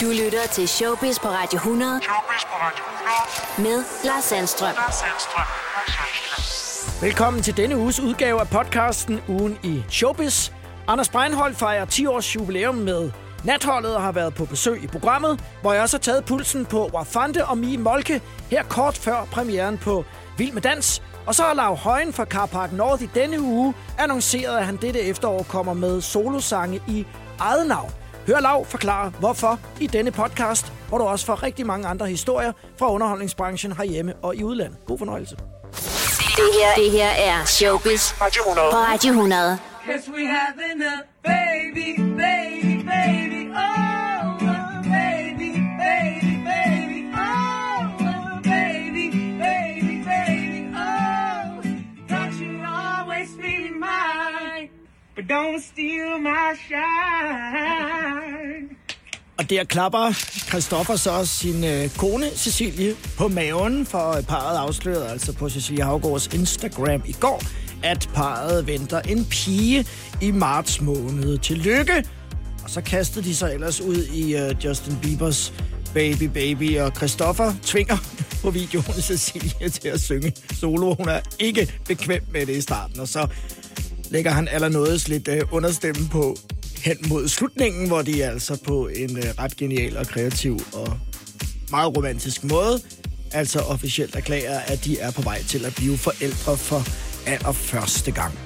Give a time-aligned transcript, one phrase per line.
[0.00, 2.00] Du lytter til Showbiz på Radio 100.
[2.02, 2.84] Showbiz på Radio
[3.58, 3.76] 100.
[3.78, 4.74] Med Lars Sandstrøm.
[4.74, 5.44] Lars Sandstrøm.
[7.02, 10.50] Velkommen til denne uges udgave af podcasten Ugen i Showbiz.
[10.86, 13.10] Anders Breinholt fejrer 10 års jubilæum med
[13.44, 16.90] Natholdet og har været på besøg i programmet, hvor jeg også har taget pulsen på
[16.94, 20.04] Wafante og Mie Molke her kort før premieren på
[20.36, 21.02] Vild med Dans.
[21.26, 25.00] Og så har Lav Højen fra Carpark North i denne uge annonceret, at han dette
[25.00, 27.06] efterår kommer med solosange i
[27.38, 27.90] eget navn.
[28.28, 32.52] Hør Lav forklare, hvorfor i denne podcast, hvor du også får rigtig mange andre historier
[32.78, 34.78] fra underholdningsbranchen herhjemme og i udlandet.
[34.86, 35.36] God fornøjelse.
[35.36, 38.70] Det her, det her er Showbiz Radio 100.
[38.70, 39.58] på Radio 100.
[39.86, 43.87] Guess we having a baby, baby, baby, oh,
[55.18, 57.88] but don't steal my shine.
[59.38, 60.12] Og der klapper
[60.48, 66.26] Christoffer så sin øh, kone Cecilie på maven, for parret afslørede altså på Cecilie Havgårds
[66.26, 67.42] Instagram i går,
[67.82, 69.86] at parret venter en pige
[70.22, 71.38] i marts måned.
[71.38, 72.04] Tillykke!
[72.64, 75.52] Og så kastede de sig ellers ud i øh, Justin Biebers
[75.94, 77.96] Baby Baby, og Christoffer tvinger
[78.42, 80.94] på videoen Cecilie til at synge solo.
[80.94, 83.26] Hun er ikke bekvem med det i starten, og så
[84.10, 86.36] lægger han allernådes lidt øh, understemme på
[86.76, 90.98] hen mod slutningen, hvor de altså på en øh, ret genial og kreativ og
[91.70, 92.80] meget romantisk måde,
[93.32, 96.82] altså officielt erklærer, at de er på vej til at blive forældre for
[97.26, 98.38] allerførste gang.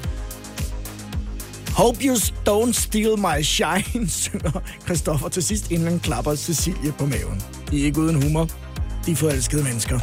[1.76, 2.14] Hope you
[2.48, 7.42] don't steal my shine, synger Christoffer til sidst, inden han klapper Cecilie på maven.
[7.70, 8.48] De er ikke uden humor.
[9.06, 9.98] De er forelskede mennesker.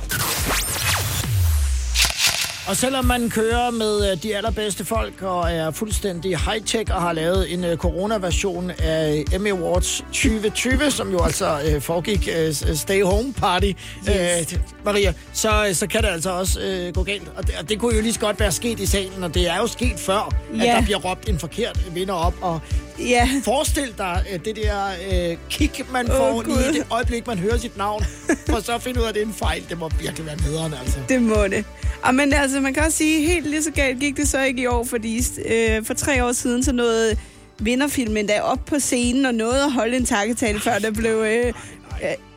[2.69, 7.13] Og selvom man kører med øh, de allerbedste folk og er fuldstændig high-tech og har
[7.13, 13.03] lavet en øh, corona-version af Emmy Awards 2020, som jo altså øh, foregik øh, stay
[13.03, 13.71] home party,
[14.09, 14.53] yes.
[14.53, 17.31] øh, Maria, så, så kan det altså også øh, gå galt.
[17.35, 19.49] Og det, og det kunne jo lige så godt være sket i salen, og det
[19.49, 20.63] er jo sket før, at Ja.
[20.75, 22.33] der bliver råbt en forkert vinder op.
[22.41, 22.59] Og
[22.99, 27.27] Ja, forestil dig øh, det der øh, kick, man får Åh, lige i det øjeblik,
[27.27, 28.05] man hører sit navn,
[28.49, 29.63] for så at finde ud af, at det er en fejl.
[29.69, 30.99] Det må virkelig være nederen, altså.
[31.09, 31.65] det må det.
[32.03, 34.41] Og men altså, Altså, man kan også sige, helt lige så galt gik det så
[34.41, 37.17] ikke i år, fordi øh, for tre år siden så nåede
[37.59, 41.45] vinderfilmen der op på scenen og nåede at holde en takketale, før der blev øh,
[41.45, 41.53] øh,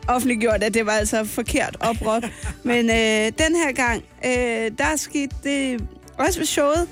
[0.07, 2.23] offentliggjort, at det var altså forkert opråb.
[2.63, 6.87] Men øh, den her gang, øh, der skete det også ved showet,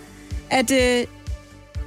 [0.49, 1.05] at øh,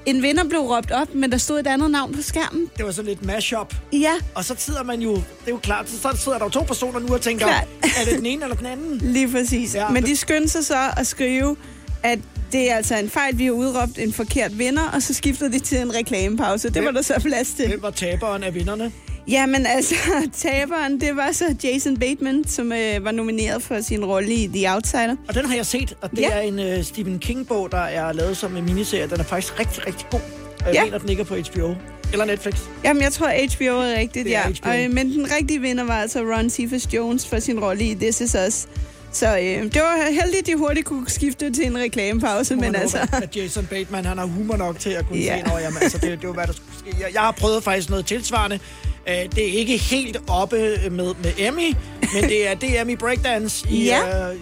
[0.06, 2.70] en vinder blev råbt op, men der stod et andet navn på skærmen.
[2.76, 3.74] Det var sådan lidt mashup.
[3.92, 6.60] Ja, Og så sidder man jo, det er jo klart, så sidder der jo to
[6.62, 7.68] personer nu og tænker, Klart.
[7.82, 8.98] er det den ene eller den anden?
[9.14, 9.74] Lige præcis.
[9.74, 11.56] Ja, men de skyndte sig så at skrive,
[12.02, 12.18] at
[12.52, 15.58] det er altså en fejl, vi har udråbt en forkert vinder, og så skiftede de
[15.58, 16.70] til en reklamepause.
[16.70, 17.68] Det var der så plads til.
[17.68, 18.92] Hvem var taberen af vinderne?
[19.28, 19.94] Jamen altså,
[20.42, 24.74] taberen, det var så Jason Bateman, som øh, var nomineret for sin rolle i The
[24.74, 25.16] Outsider.
[25.28, 26.28] Og den har jeg set, og det Ja.
[26.32, 29.06] er en uh, Stephen King-bog, der er lavet som en miniserie.
[29.10, 30.20] Den er faktisk rigtig, rigtig god.
[30.60, 30.84] Og jeg Ja.
[30.84, 31.74] mener, den ligger på HBO.
[32.12, 32.54] Eller Netflix.
[32.84, 33.26] Jamen, jeg tror,
[33.56, 34.48] HBO er rigtigt, Det er ja.
[34.48, 34.68] HBO.
[34.70, 37.94] Og, øh, men den rigtige vinder var altså Ron Cephas Jones for sin rolle i
[37.94, 38.66] This Is Us.
[39.12, 42.98] Så øh, det var heldigt, at de hurtigt kunne skifte til en reklamepause, men altså...
[43.12, 45.38] at Jason Bateman han har humor nok til at kunne Ja.
[45.40, 47.02] se, når jamen, altså, det, det var, hvad der skulle ske.
[47.04, 48.58] Jeg, jeg har prøvet faktisk noget tilsvarende.
[49.06, 50.56] Uh, det er ikke helt oppe
[50.90, 51.76] med, med Emmy,
[52.14, 54.30] men det er det er Emmy Breakdance i Ja.
[54.30, 54.36] uh,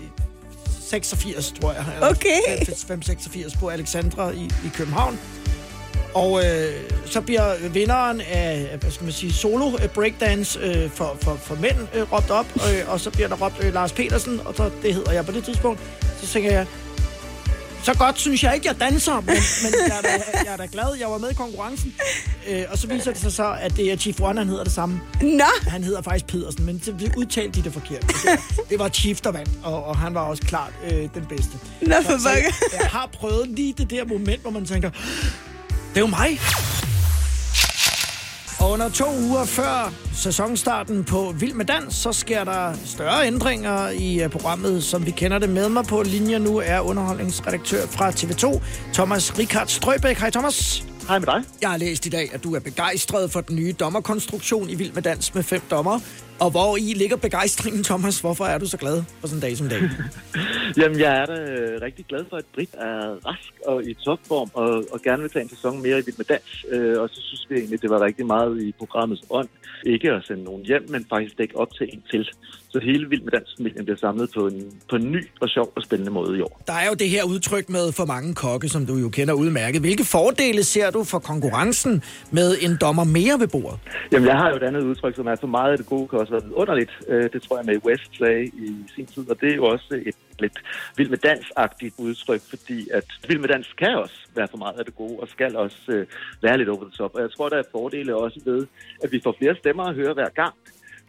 [0.90, 1.84] 86, tror jeg.
[2.02, 2.66] Okay.
[2.66, 5.18] 586 på Alexandra i, i København.
[6.14, 6.72] Og øh,
[7.06, 11.54] så bliver vinderen af, hvad skal man sige, solo øh, breakdance øh, for, for, for
[11.54, 14.70] mænd øh, råbt op, øh, og så bliver der råbt øh, Lars Petersen, og så,
[14.82, 15.80] det hedder jeg på det tidspunkt.
[16.20, 16.66] Så tænker jeg,
[17.82, 19.26] så godt synes jeg ikke, jeg danser, men,
[19.62, 20.08] men jeg, er da,
[20.44, 21.94] jeg er da glad, jeg var med i konkurrencen.
[22.48, 24.72] Øh, og så viser det sig så, at det er Chief One, han hedder det
[24.72, 25.00] samme.
[25.22, 25.44] Nå!
[25.66, 28.02] Han hedder faktisk Pedersen, men så udtalte de det forkert.
[28.02, 31.26] Det var, det var Chief, der vandt, og, og han var også klart øh, den
[31.28, 31.52] bedste.
[31.82, 34.90] Nå, for Så- så jeg, jeg har prøvet lige det der moment, hvor man tænker,
[34.90, 36.40] det er jo mig.
[38.62, 43.88] Og under to uger før sæsonstarten på Vild med Dans, så sker der større ændringer
[43.88, 48.10] i uh, programmet, som vi kender det med mig på linje nu, er underholdningsredaktør fra
[48.10, 48.62] TV2,
[48.92, 50.16] Thomas Richard Strøbæk.
[50.16, 50.84] Hej Thomas.
[51.08, 51.44] Hej med dig.
[51.60, 54.92] Jeg har læst i dag, at du er begejstret for den nye dommerkonstruktion i Vild
[54.92, 56.00] med Dans med fem dommer.
[56.40, 58.20] Og hvor i ligger begejstringen, Thomas?
[58.20, 59.80] Hvorfor er du så glad på sådan en dag som dag?
[60.78, 64.50] Jamen, jeg er da øh, rigtig glad for, at Britt er rask og i topform,
[64.54, 66.64] og, og gerne vil tage en sæson mere i Vild med Dans.
[66.68, 69.48] Øh, og så synes vi egentlig, det var rigtig meget i programmets ånd.
[69.86, 72.28] Ikke at sende nogen hjem, men faktisk dække op til en til.
[72.72, 75.82] Så hele Vild med Dans-familien bliver samlet på en, på en ny og sjov og
[75.82, 76.62] spændende måde i år.
[76.66, 79.80] Der er jo det her udtryk med for mange kokke, som du jo kender udmærket.
[79.80, 83.78] Hvilke fordele ser du for konkurrencen med en dommer mere ved bordet?
[84.12, 86.18] Jamen, jeg har jo et andet udtryk, som er for meget af det gode, kan
[86.22, 86.92] også været underligt.
[87.08, 90.02] Øh, det tror jeg med West sagde i sin tid, og det er jo også
[90.06, 90.58] et lidt
[90.96, 94.84] vild med dans-agtigt udtryk, fordi at vild med dans kan også være for meget af
[94.84, 96.06] det gode, og skal også øh,
[96.42, 97.14] være lidt over the top.
[97.14, 98.66] Og jeg tror, der er fordele også ved,
[99.04, 100.54] at vi får flere stemmer at høre hver gang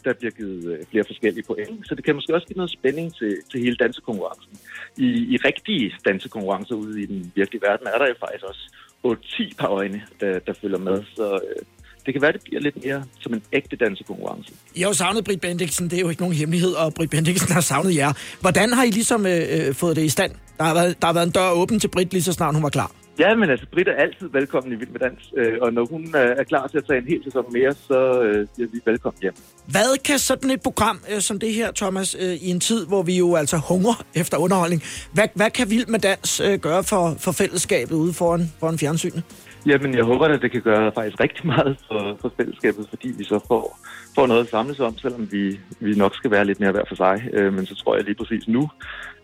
[0.06, 1.88] der bliver givet øh, flere forskellige point.
[1.88, 4.54] Så det kan måske også give noget spænding til, til hele dansekonkurrencen.
[4.98, 8.64] I, I rigtige dansekonkurrencer ude i den virkelige verden er der jo faktisk også
[9.08, 11.04] 8-10 par øjne, der, der følger med.
[11.16, 11.62] Så øh,
[12.06, 14.54] det kan være, det bliver lidt mere som en ægte dansekonkurrence.
[14.76, 17.54] I har jo savnet Britt Bendiksen, det er jo ikke nogen hemmelighed, og Britt Bendiksen
[17.54, 18.14] har savnet jer.
[18.42, 20.32] Hvordan har I ligesom øh, øh, fået det i stand?
[20.58, 22.64] Der har, været, der har været en dør åben til Britt lige så snart hun
[22.64, 22.92] var klar.
[23.20, 26.04] Ja, men altså, Britt er altid velkommen i Vild med Dans, øh, og når hun
[26.16, 29.22] øh, er klar til at tage en hel sæson mere, så øh, siger vi velkommen
[29.22, 29.34] hjem.
[29.68, 33.04] Hvad kan sådan et program øh, som det her, Thomas, øh, i en tid, hvor
[33.04, 34.84] vi jo altså hungrer efter underholdning,
[35.14, 39.24] hvad, hvad kan Vild med Dans øh, gøre for, for fællesskabet ude foran, foran fjernsynet?
[39.66, 43.24] Jamen, jeg håber, at det kan gøre faktisk rigtig meget for, for fællesskabet, fordi vi
[43.24, 43.80] så får,
[44.16, 46.96] får noget at samles om, selvom vi, vi nok skal være lidt mere hver for
[46.96, 47.30] sig.
[47.34, 48.70] Øh, men så tror jeg lige præcis nu,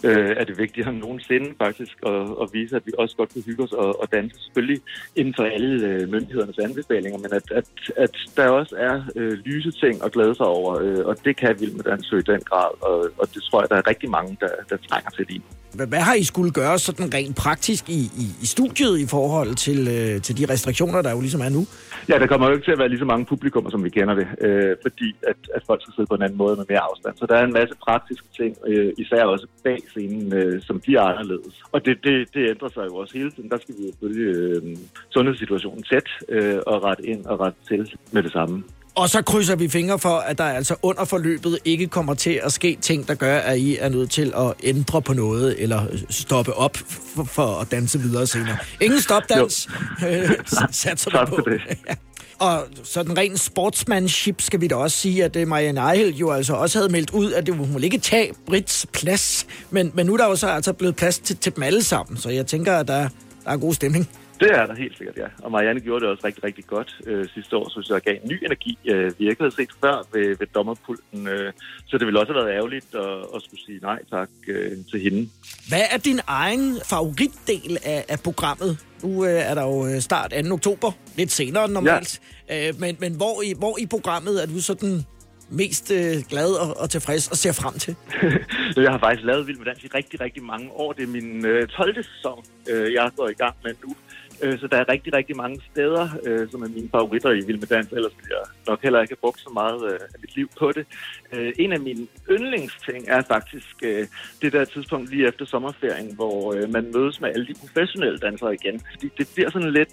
[0.03, 3.43] øh, er det vigtigere end nogensinde faktisk at, at vise, at vi også godt kan
[3.45, 4.81] hygge os og, og danse selvfølgelig
[5.15, 9.71] inden for alle øh, myndighedernes anbefalinger, men at, at, at der også er øh, lyse
[9.71, 12.71] ting at glæde sig over, øh, og det kan Vild med Dans i den grad,
[12.81, 15.43] og, og det tror jeg, der er rigtig mange, der, der trænger til lige
[15.73, 19.55] hvad, hvad har I skulle gøre sådan rent praktisk i, i, i studiet i forhold
[19.55, 21.61] til, øh, til de restriktioner, der jo ligesom er nu?
[22.09, 24.15] Ja, der kommer jo ikke til at være lige så mange publikummer, som vi kender
[24.21, 27.13] det, øh, fordi at, at folk skal sidde på en anden måde med mere afstand.
[27.17, 30.95] Så der er en masse praktiske ting, øh, især også bag scenen, øh, som de
[30.95, 31.55] er anderledes.
[31.71, 33.49] Og det, det, det ændrer sig jo også hele tiden.
[33.49, 34.77] Der skal vi jo følge øh,
[35.09, 38.63] sundhedssituationen tæt øh, og rette ind og rette til med det samme.
[38.95, 42.51] Og så krydser vi fingre for, at der altså under forløbet ikke kommer til at
[42.51, 46.53] ske ting, der gør, at I er nødt til at ændre på noget, eller stoppe
[46.53, 46.77] op
[47.15, 48.57] for, for at danse videre senere.
[48.81, 49.69] Ingen stopdans,
[50.71, 51.41] satser tak på.
[51.45, 51.61] Det.
[52.39, 56.53] Og sådan ren sportsmanship skal vi da også sige, at øh, Marianne Ejhel jo altså
[56.53, 59.47] også havde meldt ud, at det må ikke tage Brits plads.
[59.69, 62.17] Men, men nu er der jo så altså blevet plads til, til dem alle sammen,
[62.17, 63.09] så jeg tænker, at der,
[63.45, 64.09] der er god stemning.
[64.39, 65.27] Det er der helt sikkert, ja.
[65.43, 68.29] Og Marianne gjorde det også rigtig, rigtig godt øh, sidste år, så jeg gav en
[68.29, 71.27] ny energi, øh, vi ikke havde set før ved, ved dommerpulten.
[71.27, 71.53] Øh,
[71.87, 74.99] så det ville også have været ærgerligt at, at skulle sige nej tak øh, til
[75.01, 75.29] hende.
[75.69, 78.77] Hvad er din egen favoritdel af, af programmet?
[79.03, 80.53] Nu øh, er der jo øh, start 2.
[80.53, 82.21] oktober, lidt senere end normalt.
[82.49, 82.67] Ja.
[82.67, 85.05] Øh, men men hvor, i, hvor i programmet er du sådan
[85.49, 87.95] mest øh, glad og, og tilfreds og ser frem til?
[88.83, 90.93] jeg har faktisk lavet Vild med Dans i rigtig, rigtig mange år.
[90.93, 92.03] Det er min øh, 12.
[92.03, 93.95] sæson, øh, jeg går i gang med nu.
[94.41, 97.59] Øh, så der er rigtig, rigtig mange steder, øh, som er mine favoritter i Vild
[97.59, 100.35] med Dans, ellers ville jeg nok heller ikke have brugt så meget øh, af mit
[100.35, 100.85] liv på det.
[101.33, 104.07] Øh, en af mine yndlingsting er faktisk øh,
[104.41, 108.53] det der tidspunkt lige efter sommerferien, hvor øh, man mødes med alle de professionelle dansere
[108.53, 108.81] igen.
[108.91, 109.89] Fordi det bliver sådan lidt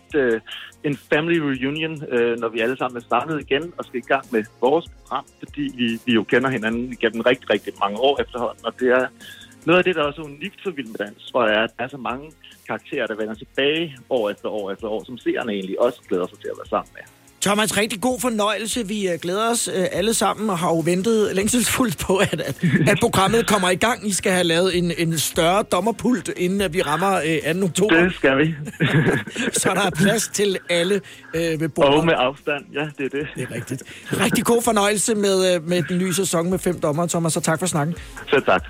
[0.84, 1.96] en family reunion,
[2.40, 5.72] når vi alle sammen er samlet igen og skal i gang med vores program, fordi
[5.76, 9.06] vi, vi jo kender hinanden gennem rigtig, rigtig mange år efterhånden, og det er
[9.66, 11.70] noget af det, der er også unikt for Vild med Dans, tror jeg, er, at
[11.78, 12.32] der er så mange
[12.66, 16.38] karakterer, der vender tilbage år efter år efter år, som seerne egentlig også glæder sig
[16.38, 17.02] til at være sammen med.
[17.46, 18.86] Thomas, rigtig god fornøjelse.
[18.86, 22.64] Vi øh, glæder os øh, alle sammen og har jo ventet længselsfuldt på, at, at,
[22.88, 24.08] at programmet kommer i gang.
[24.08, 27.64] I skal have lavet en, en større dommerpult, inden at vi rammer øh, 2.
[27.64, 28.02] oktober.
[28.02, 28.54] Det skal vi.
[29.62, 31.00] Så der er plads til alle
[31.34, 31.94] øh, ved bordet.
[31.94, 33.28] Og med afstand, ja, det er det.
[33.34, 33.82] Det er rigtigt.
[34.20, 37.58] Rigtig god fornøjelse med, øh, med den nye sæson med fem dommer, Thomas, og tak
[37.58, 37.96] for snakken.
[38.30, 38.62] Selv tak.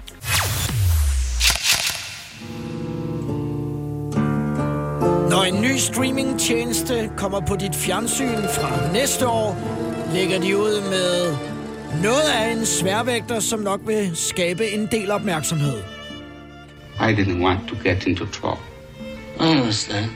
[5.36, 9.56] Når en ny streamingtjeneste kommer på dit fjernsyn fra næste år,
[10.12, 11.36] lægger de ud med
[12.02, 15.78] noget af en sværvægter, som nok vil skabe en del opmærksomhed.
[17.00, 18.64] I didn't want to get into trouble.
[19.40, 20.10] I understand.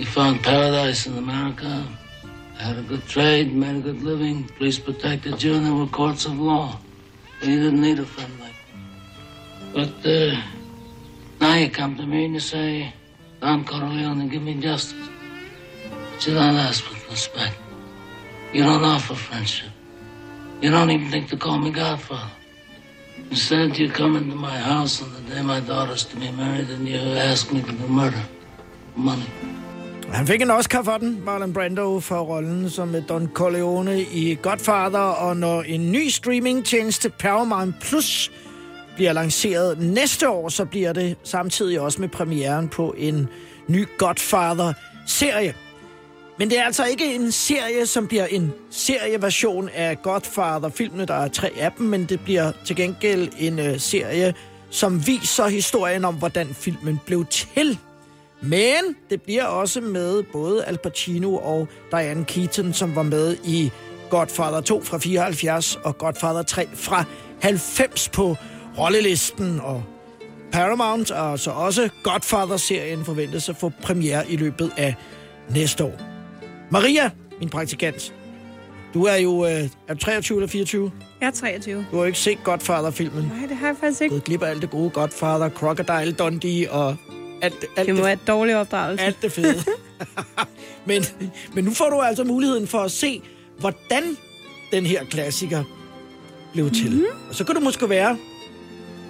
[0.00, 1.70] You found paradise in America,
[2.58, 6.26] had a good trade, made a good living, police protected you, and there were courts
[6.26, 6.76] of law.
[7.42, 8.80] And you didn't need a friend like me.
[9.74, 10.40] But uh,
[11.40, 12.92] now you come to me and you say,
[13.40, 15.08] Don Corleone and give me justice.
[15.90, 17.54] But you don't ask with respect.
[18.52, 19.70] You don't offer friendship.
[20.62, 22.30] You don't even think to call me Godfather.
[23.30, 26.88] Instead, you come into my house on the day my daughter's to be married and
[26.88, 26.98] you
[27.30, 28.22] ask me to do murder.
[28.96, 29.26] Money.
[30.12, 34.98] Han fik en Oscar for den, Marlon Brando, for rollen som Don Corleone i Godfather,
[34.98, 38.30] og når en ny streamingtjeneste Paramount Plus
[38.98, 43.28] bliver lanceret næste år, så bliver det samtidig også med premieren på en
[43.68, 45.54] ny Godfather-serie.
[46.38, 51.04] Men det er altså ikke en serie, som bliver en serieversion af Godfather-filmene.
[51.04, 54.34] Der er tre af dem, men det bliver til gengæld en øh, serie,
[54.70, 57.78] som viser historien om, hvordan filmen blev til.
[58.42, 63.70] Men det bliver også med både Al Pacino og Diane Keaton, som var med i
[64.10, 67.04] Godfather 2 fra 74 og Godfather 3 fra
[67.40, 68.36] 90 på
[68.78, 69.60] rollelisten.
[69.60, 69.82] Og
[70.52, 74.94] Paramount og så også Godfather-serien forventes at få premiere i løbet af
[75.50, 76.00] næste år.
[76.70, 78.14] Maria, min praktikant,
[78.94, 80.92] du er jo øh, er du 23 eller 24?
[81.20, 81.86] Jeg er 23.
[81.90, 83.24] Du har jo ikke set Godfather-filmen.
[83.38, 84.12] Nej, det har jeg faktisk ikke.
[84.12, 86.96] Gået glip af alt det gode Godfather, Crocodile Dundee og
[87.42, 89.04] alt, alt Det må være et dårlig opdragelse.
[89.04, 89.64] alt det fede.
[90.86, 91.04] men,
[91.54, 93.22] men nu får du altså muligheden for at se,
[93.58, 94.02] hvordan
[94.72, 95.64] den her klassiker
[96.52, 96.84] blev til.
[96.90, 96.94] Mhm.
[96.94, 97.28] Mm-hmm.
[97.28, 98.16] Og så kan du måske være,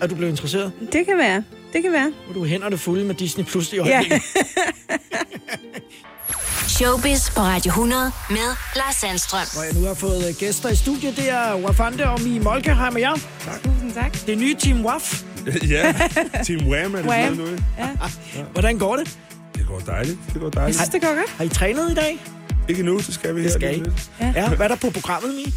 [0.01, 0.73] at du blev interesseret.
[0.93, 1.43] Det kan være.
[1.73, 2.13] Det kan være.
[2.29, 3.83] Og du er hænderne fulde med Disney Plus i Ja.
[3.83, 4.23] øjeblikket.
[6.69, 8.37] Showbiz på Radio 100 med
[8.77, 9.47] Lars Sandstrøm.
[9.55, 11.17] Hvor jeg nu har fået øh, gæster i studiet.
[11.17, 12.75] Det er Wafande og Mie Molke.
[12.75, 13.15] Hej med jer.
[13.65, 14.27] Tusind tak.
[14.27, 15.23] Det nye Team Waf.
[15.71, 15.95] ja,
[16.45, 17.33] Team Wham er det Wham.
[17.37, 17.47] nu.
[17.79, 17.89] Ja.
[18.53, 19.19] Hvordan går det?
[19.55, 20.77] Det går dejligt, det går Jeg dejligt.
[20.77, 21.31] synes, det går godt.
[21.37, 22.19] Har I trænet i dag?
[22.69, 23.59] Ikke nu, det skal vi Det her.
[23.59, 23.85] skal lige I.
[23.85, 24.11] lidt.
[24.37, 24.49] Ja.
[24.49, 25.53] Hvad er der på programmet, Mie?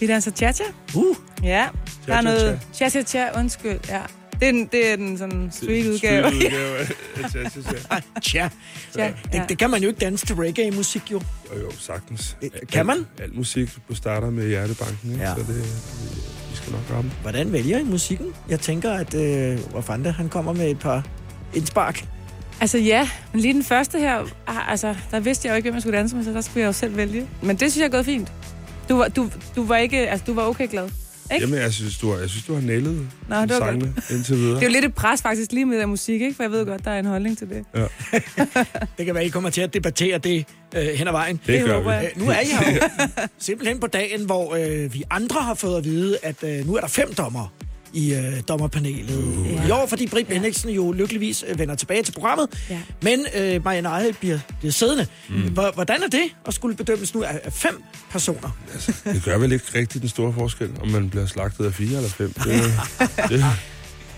[0.00, 0.64] Vi danser cha-cha.
[0.94, 1.66] Uh, Ja,
[2.06, 2.22] der er Cha-cha-cha.
[2.22, 3.78] noget cha-cha-cha, undskyld.
[3.88, 4.00] Ja.
[4.40, 6.22] Det er den, det er den sådan street udgave.
[6.26, 6.76] Street udgave
[7.30, 7.98] cha-cha-cha.
[8.22, 8.48] tja.
[8.96, 9.42] Ja, Det, ja.
[9.48, 11.20] det kan man jo ikke danse til reggae-musik, jo.
[11.54, 12.36] Jo, jo, sagtens.
[12.42, 12.96] Øh, kan man?
[12.96, 15.22] Alt, alt musik starter med hjertebanken, ikke?
[15.24, 15.34] Ja.
[15.34, 15.56] så det,
[16.50, 17.10] vi skal nok ramme.
[17.22, 18.26] Hvordan vælger I musikken?
[18.48, 21.06] Jeg tænker, at øh, Wafande, han kommer med et par
[21.54, 22.04] indspark.
[22.60, 25.74] Altså ja, men lige den første her, ah, altså, der vidste jeg jo ikke, hvem
[25.74, 27.26] jeg skulle danse med, så der skulle jeg jo selv vælge.
[27.42, 28.32] Men det synes jeg er gået fint.
[28.88, 30.88] Du var, du, du var ikke, altså, du var okay glad.
[31.32, 31.46] Ikke?
[31.46, 34.36] Jamen, jeg synes, du har, jeg synes, du har nailet Nå, det var sangene indtil
[34.36, 34.54] videre.
[34.54, 36.34] Det er jo lidt et pres faktisk lige med det der musik, ikke?
[36.34, 37.64] For jeg ved godt, der er en holdning til det.
[38.98, 40.44] Det kan være, I kommer til at debattere det
[40.76, 41.40] øh, hen ad vejen.
[41.46, 42.06] det gør håber vi.
[42.06, 42.80] Øh, nu er I her jo
[43.38, 46.80] simpelthen på dagen, hvor øh, vi andre har fået at vide, at øh, nu er
[46.80, 47.52] der fem dommer
[47.94, 49.52] i øh, dommerpanelet uh.
[49.52, 49.66] Ja.
[49.66, 52.48] i år, fordi Britt Bendiksen jo lykkeligvis øh, vender tilbage til programmet.
[52.70, 52.80] Ja.
[53.02, 55.06] Men øh, Marianne Eje bliver, bliver siddende.
[55.28, 55.58] Mm.
[55.74, 58.56] Hvordan er det at skulle bedømmes nu af, fem personer?
[59.04, 62.10] Det gør vel ikke rigtig den store forskel, om man bliver slagtet af fire eller
[62.10, 62.32] fem.
[62.44, 62.72] Det,
[63.28, 63.44] det,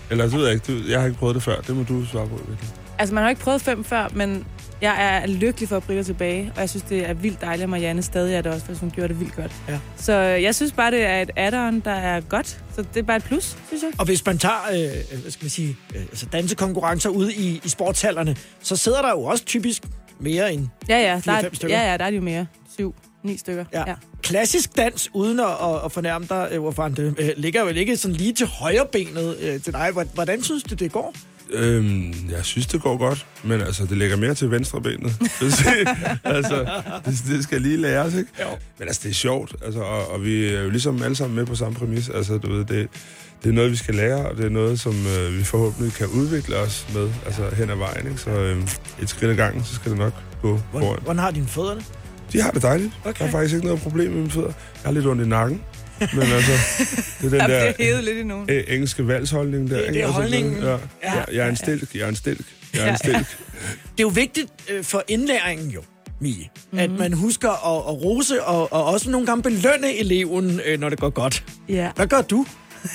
[0.09, 0.73] eller det ved jeg ikke.
[0.73, 1.61] Du, jeg har ikke prøvet det før.
[1.61, 2.35] Det må du svare på.
[2.35, 2.69] Virkelig.
[2.99, 4.45] Altså, man har ikke prøvet fem før, men
[4.81, 7.69] jeg er lykkelig for at Britta tilbage, og jeg synes, det er vildt dejligt, at
[7.69, 9.51] Marianne stadig er det også, fordi hun gjorde det vildt godt.
[9.69, 9.79] Ja.
[9.97, 12.47] Så jeg synes bare, det er et add-on, der er godt.
[12.75, 13.91] Så det er bare et plus, synes jeg.
[13.99, 17.69] Og hvis man tager øh, hvad skal man sige, øh, altså dansekonkurrencer ude i, i
[17.69, 19.83] sportshallerne, så sidder der jo også typisk
[20.19, 21.77] mere end Ja, ja, der Fire, er, stykker.
[21.77, 22.45] ja, ja, der er jo mere.
[22.73, 23.65] Syv, ni stykker.
[23.73, 23.83] Ja.
[23.87, 23.93] ja.
[24.21, 25.45] Klassisk dans, uden at,
[25.85, 29.37] at, fornærme dig, øh, hvorfor det øh, ligger jo ikke sådan lige til højre benet
[29.39, 29.91] øh, til dig.
[30.13, 31.13] Hvordan synes du, det går?
[31.53, 35.15] Øhm, jeg synes, det går godt, men altså, det ligger mere til venstre benet.
[35.41, 36.67] jeg altså,
[37.05, 38.29] det, det skal lige læres, ikke?
[38.41, 38.47] Jo.
[38.79, 41.45] Men altså, det er sjovt, altså, og, og vi er jo ligesom alle sammen med
[41.45, 42.09] på samme præmis.
[42.09, 42.87] Altså, du ved, det,
[43.43, 46.07] det er noget, vi skal lære, og det er noget, som øh, vi forhåbentlig kan
[46.07, 48.17] udvikle os med, altså hen ad vejen, ikke?
[48.21, 48.61] Så øh,
[49.01, 50.99] et skridt ad gangen, så skal det nok gå Hvordan, foran.
[51.03, 51.85] hvordan har dine fødder det?
[52.33, 52.91] De har det dejligt.
[53.05, 53.19] Okay.
[53.19, 54.47] Der er faktisk ikke noget problem med mine fødder.
[54.47, 55.61] Jeg har lidt ondt i nakken,
[56.13, 56.51] men altså,
[57.21, 57.71] det er den Ja, der...
[57.71, 58.49] det er lidt nogen.
[58.49, 59.77] øh, engelske valgsholdning der.
[59.81, 60.63] Det- det er Altså, holdningen.
[60.63, 60.77] Ja, Ja.
[61.33, 63.17] Jeg er en stilk, jeg er en stilk, jeg er en stilk.
[63.17, 65.81] Det er jo vigtigt øh, for indlæringen jo,
[66.21, 66.47] Mie, Mhm.
[66.71, 66.79] mm.
[66.79, 70.89] at man husker at, at rose og, og også nogle gange belønne eleven, øh, når
[70.89, 71.43] det går godt.
[71.69, 71.89] Ja.
[71.95, 72.45] Hvad gør du?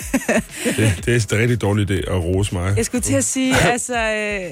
[0.64, 2.74] Det, det er en rigtig dårlig idé at rose mig.
[2.76, 3.98] Jeg skulle til at sige, altså...
[3.98, 4.50] Øh,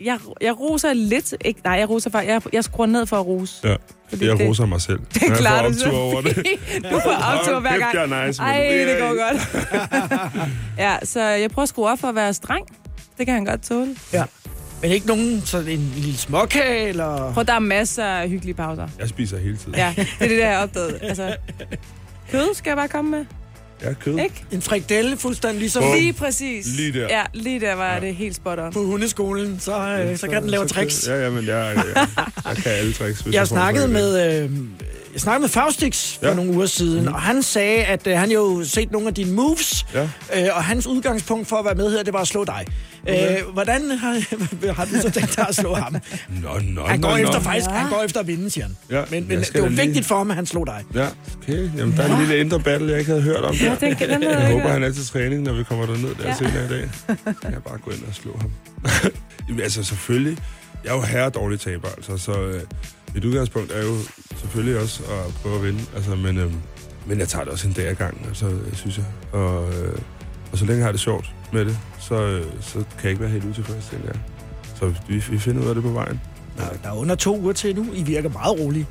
[0.00, 1.34] jeg, jeg roser lidt.
[1.44, 2.28] Ikke, nej, jeg roser faktisk.
[2.32, 3.68] Jeg, jeg skruer ned for at rose.
[3.68, 3.76] Ja,
[4.08, 4.98] Fordi jeg det- roser mig selv.
[5.14, 6.36] Det klarer får du så over det.
[6.92, 8.12] Du får optur hver gang.
[8.12, 10.48] er nice, Ej, det er det går godt.
[10.84, 12.66] ja, så jeg prøver at skrue op for at være streng.
[13.18, 13.96] Det kan han godt tåle.
[14.12, 14.24] Ja.
[14.82, 17.32] Men ikke nogen sådan en lille småkage, eller...
[17.32, 18.88] Prøv, der er masser af hyggelige pauser.
[18.98, 19.74] Jeg spiser hele tiden.
[19.74, 20.98] Ja, det er det, der jeg har opdaget.
[21.02, 21.36] Altså,
[22.30, 23.24] kød skal jeg bare komme med,
[23.82, 24.18] Jeg er kød.
[24.18, 24.44] ikke?
[24.52, 25.92] En frikdelle, fuldstændig ligesom Bum.
[25.94, 26.66] Lige præcis.
[26.76, 27.06] Lige der.
[27.10, 28.00] Ja, lige der var Ja.
[28.00, 28.72] det helt spot on.
[28.72, 31.08] på hundeskolen, så, øh, så kan den lave så- tricks.
[31.08, 32.06] Ja, ja, men jeg, jeg,
[32.48, 33.20] jeg kan alle tricks.
[33.20, 34.48] Hvis Jeg en snakkede frikadelle.
[34.50, 34.60] med, øh,
[35.12, 36.34] jeg snakkede med Faustix for Ja.
[36.34, 39.86] nogle uger siden, og han sagde, at øh, han jo set nogle af dine moves,
[39.94, 40.02] Ja.
[40.02, 42.66] øh, og hans udgangspunkt for at være med her, det var at slå dig.
[43.02, 43.38] Okay.
[43.42, 44.12] Øh, hvordan har,
[44.76, 45.92] har du så tænkt dig at slå ham?
[46.42, 47.22] Nå, nå, Han nå, går nå.
[47.22, 48.76] efter faktisk, han går efter at vinde, siger han.
[48.90, 50.84] Ja, Men, men det var lige- vigtigt for ham, at han slog dig.
[50.94, 51.06] Ja,
[51.42, 51.68] okay.
[51.76, 53.54] Jamen, der er en lille indre battle, jeg ikke havde hørt om.
[53.54, 53.76] Ja, der.
[53.76, 56.28] den, den Jeg jeg håber, han er til træning, når vi kommer derned der Ja.
[56.28, 56.34] ja.
[56.36, 56.90] senere i dag.
[57.44, 58.50] Jeg kan bare gå ind og slå ham.
[59.48, 60.38] Jamen, altså, selvfølgelig.
[60.84, 62.60] Jeg er jo herre dårlig taber, altså, så øh,
[63.14, 63.96] mit udgangspunkt er jo
[64.40, 65.80] selvfølgelig også at prøve at vinde.
[65.96, 66.52] Altså, men, øh,
[67.06, 69.06] men jeg tager det også en dag ad gangen, altså, øh, synes jeg.
[69.32, 69.98] Og, øh,
[70.52, 73.20] og så længe jeg har det sjovt med det, så, øh, så kan jeg ikke
[73.22, 74.20] være helt utilfreds, tænker jeg.
[74.76, 76.20] Så vi, vi finder ud af det på vejen.
[76.58, 77.86] Der, der er under to uger til nu.
[77.94, 78.86] I virker meget rolige.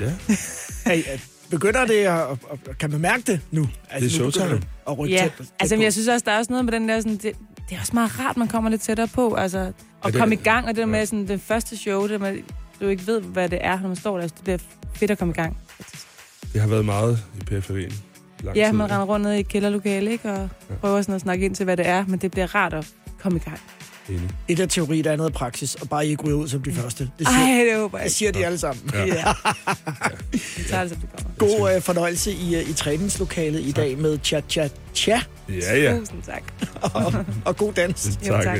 [0.00, 0.06] Ja,
[0.94, 1.18] I- er,
[1.50, 2.38] begynder det at, at,
[2.68, 3.68] at, kan man mærke det nu?
[3.90, 4.62] Altså, Det er begynder showtime.
[4.88, 6.72] At rykke Ja, tæt, tæt altså men jeg synes også, der er også noget med
[6.72, 7.22] den der sådan, det,
[7.68, 9.34] det er også meget rart, man kommer lidt tættere på.
[9.34, 12.20] Altså, Og det- komme i gang, og det der med sådan, det første show, det
[12.20, 12.36] med,
[12.80, 14.26] du ikke ved, hvad det er, når man står der.
[14.26, 14.58] Det bliver
[14.94, 15.56] fedt at komme i gang.
[16.52, 17.92] Det har været meget i periferien.
[18.42, 18.72] Lang Ja, tid.
[18.72, 20.32] man render rundt ned i kælderlokale, ikke?
[20.32, 20.48] Og
[20.80, 22.04] prøver sådan at snakke ind til, hvad det er.
[22.08, 22.86] Men det bliver rart at
[23.22, 23.60] komme i gang.
[24.08, 24.30] Enig.
[24.48, 27.10] Et er teori, der er noget praksis, og bare ikke ryger ud som de første.
[27.18, 28.90] Det siger, Ej, det håber jeg det siger de alle sammen.
[28.94, 29.04] Ja.
[29.04, 29.14] Ja.
[30.56, 31.58] Vi tager det, som det kommer.
[31.58, 35.98] God øh, fornøjelse i, øh, i træningslokalet i dag med Cha Cha Cha, Ja, ja.
[35.98, 36.42] Tusind tak.
[36.82, 37.12] og,
[37.44, 38.18] og god dans.
[38.28, 38.58] Jo, tak.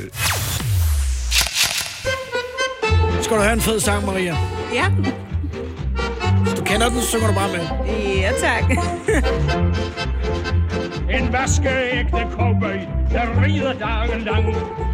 [3.35, 4.37] Skal du høre en fed sang, Maria?
[4.75, 4.89] Ja,
[6.43, 7.67] Hvis du kender den, så synger du bare med.
[8.17, 8.71] ja tak.
[11.11, 12.79] En vaskeægte cowboy,
[13.13, 14.45] der rider dagen lang.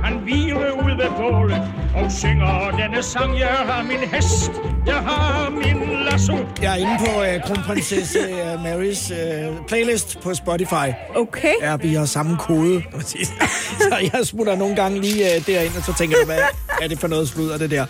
[0.05, 1.63] Han hviler ude ved bålet
[1.95, 3.39] og synger denne sang.
[3.39, 4.51] Jeg har min hest,
[4.87, 6.37] jeg har min lasso.
[6.63, 10.89] Jeg er inde på øh, kronprinsesse øh, Marys øh, playlist på Spotify.
[11.17, 11.55] Okay.
[11.63, 12.83] Ja, vi har samme kode.
[13.91, 16.39] så jeg smutter nogle gange lige øh, derind, og så tænker jeg, hvad
[16.83, 17.87] er det for noget sludder, det der?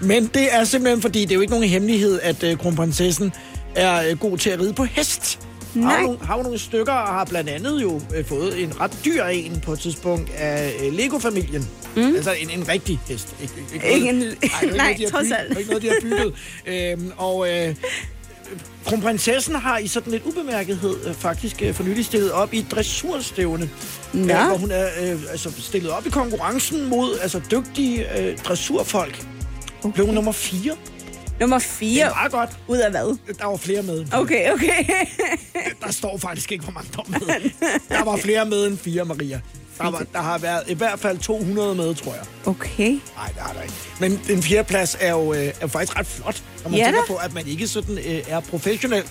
[0.00, 3.32] Men det er simpelthen fordi, det er jo ikke nogen hemmelighed, at øh, kronprinsessen
[3.74, 5.38] er øh, god til at ride på hest.
[5.74, 5.96] Har Nej.
[6.00, 8.98] jo nogle, har jo nogle stykker, og har blandt andet jo øh, fået en ret
[9.04, 11.68] dyr en på et tidspunkt af øh, Lego-familien.
[11.96, 12.02] Mm.
[12.16, 13.34] Altså en, en rigtig hest.
[13.42, 14.26] Ikke, ikke, Ikke en- er
[14.76, 14.80] nej, noget,
[15.12, 15.58] har trods alt.
[15.58, 16.34] ikke noget, de har bygget.
[16.66, 17.74] øhm, og øh,
[18.86, 23.70] kronprinsessen har i sådan lidt ubemærkethed øh, faktisk øh, for nylig stillet op i dressurstævne.
[24.12, 24.20] Nå.
[24.34, 29.26] Øh, hvor hun er øh, altså stillet op i konkurrencen mod altså, dygtige øh, dressurfolk.
[29.84, 30.76] Hun blev nummer 4.
[31.40, 32.50] Nummer Det er 4 meget godt.
[32.68, 33.16] ud af hvad?
[33.38, 34.06] Der var flere med.
[34.12, 34.84] Okay, okay.
[35.84, 37.50] Der står faktisk ikke, hvor mange der var med.
[37.98, 39.40] Der var flere med end fire, Maria.
[39.78, 42.24] Der, var, der har været i hvert fald 200 med, tror jeg.
[42.46, 42.90] Okay.
[43.16, 43.74] Nej, det har der ikke.
[44.00, 47.00] Men den fjerde plads er jo, øh, er faktisk ret flot, når man Ja tænker
[47.00, 47.06] da.
[47.06, 49.02] på, at man ikke sådan øh, er professionel.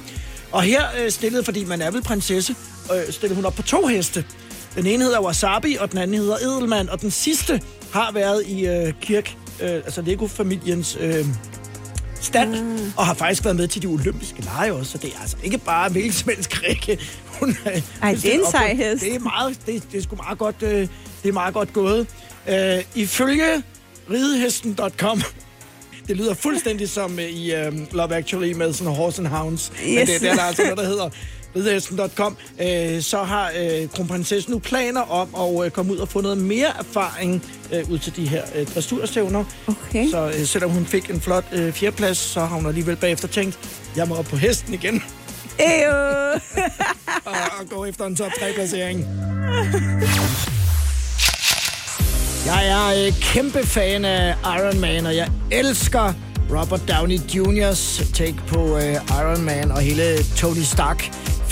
[0.51, 2.55] Og her øh, stillede, fordi man er vel prinsesse,
[2.93, 4.25] øh, stillede hun op på to heste.
[4.75, 6.89] Den ene hedder Wasabi, og den anden hedder Edelman.
[6.89, 7.61] Og den sidste
[7.93, 11.25] har været i øh, Kirk, øh, altså Lego-familiens øh,
[12.21, 12.91] stand, mm.
[12.97, 14.91] og har faktisk været med til de olympiske lege også.
[14.91, 16.99] Så det er altså ikke bare hvilken som helst krikke.
[17.39, 19.03] Hun, øh, Ej, det er en sej hest.
[19.03, 20.87] Det er meget, det, det er sgu meget godt, øh,
[21.23, 22.07] det er meget godt gået.
[22.49, 23.63] Øh, ifølge
[24.11, 25.21] ridehesten.com
[26.07, 29.71] det lyder fuldstændig som øh, i øh, Love Actually med sådan horse and hounds.
[29.75, 29.95] Yes.
[29.95, 31.09] Men det, det er der altså noget, der hedder
[31.55, 32.37] ridehesten.com.
[32.61, 36.37] Øh, så har øh, kronprinsessen nu planer om at øh, komme ud og få noget
[36.37, 39.43] mere erfaring øh, ud til de her øh, dressurstævner.
[39.67, 40.09] Okay.
[40.09, 43.59] Så øh, selvom hun fik en flot øh, fjerdeplads, så har hun alligevel bagefter tænkt,
[43.95, 45.03] jeg må op på hesten igen
[45.59, 46.39] Ew.
[47.25, 49.05] og, og gå efter en top 3-placering.
[52.45, 56.13] Jeg er øh, kæmpe fan af Iron Man, og jeg elsker
[56.49, 60.63] Robert Downey Jr.'s take på øh, Iron Man og hele Tony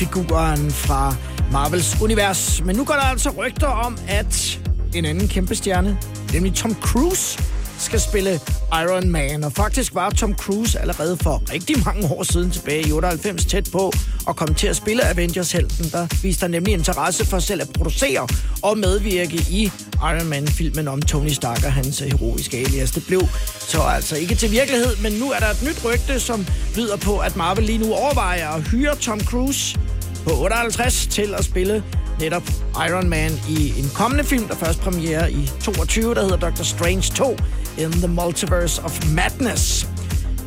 [0.01, 1.15] figuren fra
[1.51, 2.61] Marvels univers.
[2.65, 4.59] Men nu går der altså rygter om, at
[4.95, 5.97] en anden kæmpe stjerne,
[6.33, 7.39] nemlig Tom Cruise,
[7.81, 8.39] skal spille
[8.83, 9.43] Iron Man.
[9.43, 13.69] Og faktisk var Tom Cruise allerede for rigtig mange år siden tilbage i 98 tæt
[13.71, 13.93] på
[14.29, 15.85] at komme til at spille Avengers-helten.
[15.91, 18.27] Der viste han nemlig interesse for selv at producere
[18.61, 22.91] og medvirke i Iron Man-filmen om Tony Stark og hans øh, heroiske alias.
[22.91, 23.21] Det blev
[23.59, 26.45] så altså ikke til virkelighed, men nu er der et nyt rygte, som
[26.77, 29.79] lyder på, at Marvel lige nu overvejer at hyre Tom Cruise
[30.23, 31.83] på 58 til at spille
[32.19, 32.43] netop
[32.89, 37.01] Iron Man i en kommende film, der først premiere i 22, der hedder Doctor Strange
[37.01, 37.37] 2
[37.77, 39.87] in the Multiverse of Madness.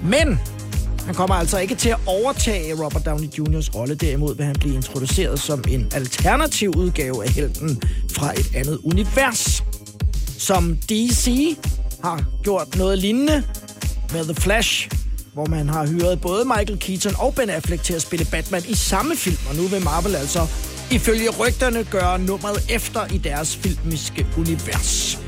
[0.03, 0.41] Men
[1.07, 3.95] han kommer altså ikke til at overtage Robert Downey Jr.'s rolle.
[3.95, 7.83] Derimod vil han blive introduceret som en alternativ udgave af helten
[8.13, 9.65] fra et andet univers.
[10.39, 11.57] Som DC
[12.05, 13.43] har gjort noget lignende
[14.13, 14.91] med The Flash,
[15.35, 18.75] hvor man har hyret både Michael Keaton og Ben Affleck til at spille Batman i
[18.75, 19.39] samme film.
[19.49, 20.47] Og nu vil Marvel altså
[20.91, 25.19] ifølge rygterne gøre nummeret efter i deres filmiske univers.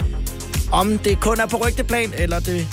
[0.72, 2.68] Om det kun er på rygteplan, eller det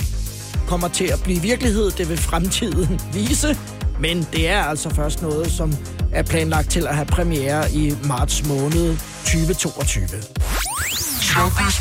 [0.67, 3.57] kommer til at blive virkelighed, det vil fremtiden vise.
[3.99, 5.73] Men det er altså først noget, som
[6.11, 10.07] er planlagt til at have premiere i marts måned 2022.
[11.21, 11.75] Showbiz.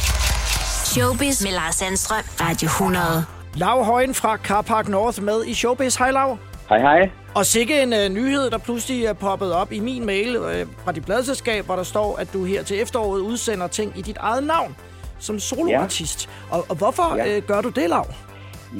[0.84, 2.24] Showbiz med Lars Sandstrøm.
[2.40, 3.41] Radio 100.
[3.56, 5.96] Lav Højen fra Carpark North med i Showbiz.
[5.96, 6.38] Hej Lav.
[6.68, 7.10] Hej, hej.
[7.34, 10.44] Og sikke en uh, nyhed, der pludselig er poppet op i min mail uh,
[10.84, 14.16] fra dit pladselskab, hvor der står, at du her til efteråret udsender ting i dit
[14.20, 14.76] eget navn
[15.18, 16.30] som soloartist.
[16.50, 16.56] Ja.
[16.56, 17.36] Og, og hvorfor Ja.
[17.36, 18.06] uh, gør du det, Lav?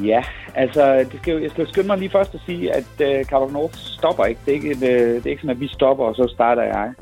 [0.05, 0.23] Ja,
[0.55, 3.75] altså, det skal, jeg skal skynde mig lige først at sige, at uh, Carl North
[3.77, 4.41] stopper ikke.
[4.47, 6.63] Det er ikke, et, uh, det er ikke sådan, at vi stopper, og så starter
[6.63, 6.93] jeg.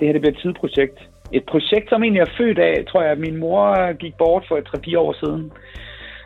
[0.00, 0.98] Det her det bliver et tidsprojekt.
[1.32, 4.56] Et projekt, som egentlig er født af, tror jeg, at min mor gik bort for
[4.56, 5.52] et 3-4 år siden.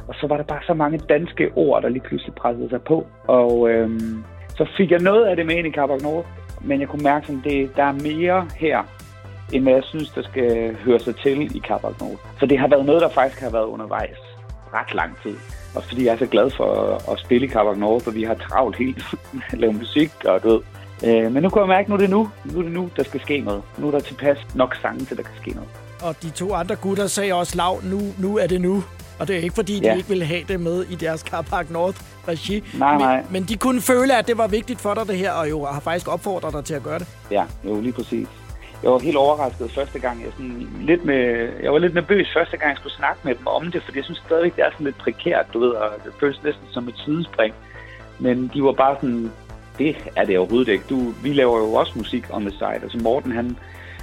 [0.08, 3.06] Og så var der bare så mange danske ord, der lige pludselig pressede sig på.
[3.26, 4.24] Og øhm,
[4.56, 6.26] så fik jeg noget af det med ind i Carl Nord,
[6.60, 8.82] men jeg kunne mærke, at det, der er mere her,
[9.52, 12.20] end hvad jeg synes, der skal høre sig til i Carl Nord.
[12.40, 14.18] Så det har været noget, der faktisk har været undervejs.
[14.74, 15.36] ret lang tid.
[15.76, 16.68] Og fordi jeg er så glad for
[17.12, 20.42] at, spille i Carbac North, for vi har travlt helt tiden at lave musik og
[20.42, 20.60] du ved.
[21.06, 22.30] Øh, men nu kan jeg mærke, at nu er det nu.
[22.44, 23.62] Nu er det nu, der skal ske noget.
[23.78, 25.70] Nu er der tilpas nok sange til, der kan ske noget.
[26.02, 28.84] Og de to andre gutter sagde også, Lav, nu, nu er det nu.
[29.20, 29.96] Og det er ikke, fordi de Ja.
[29.96, 32.64] ikke ville have det med i deres Carpark North regi.
[32.78, 33.24] Nej, men, nej.
[33.30, 35.80] men de kunne føle, at det var vigtigt for dig, det her, og jo har
[35.80, 37.06] faktisk opfordret dig til at gøre det.
[37.30, 38.28] Ja, jo lige præcis.
[38.82, 40.20] Jeg var helt overrasket første gang.
[40.22, 43.46] Jeg, sådan lidt med, jeg var lidt nervøs første gang, jeg skulle snakke med dem
[43.46, 46.12] om det, fordi jeg synes stadigvæk, det er sådan lidt prekært, du ved, og det
[46.20, 47.54] føles næsten som et sidespring.
[48.18, 49.30] Men de var bare sådan,
[49.78, 50.84] det er det overhovedet ikke.
[50.90, 52.82] Du, vi laver jo også musik on the side.
[52.82, 53.56] Altså Morten, han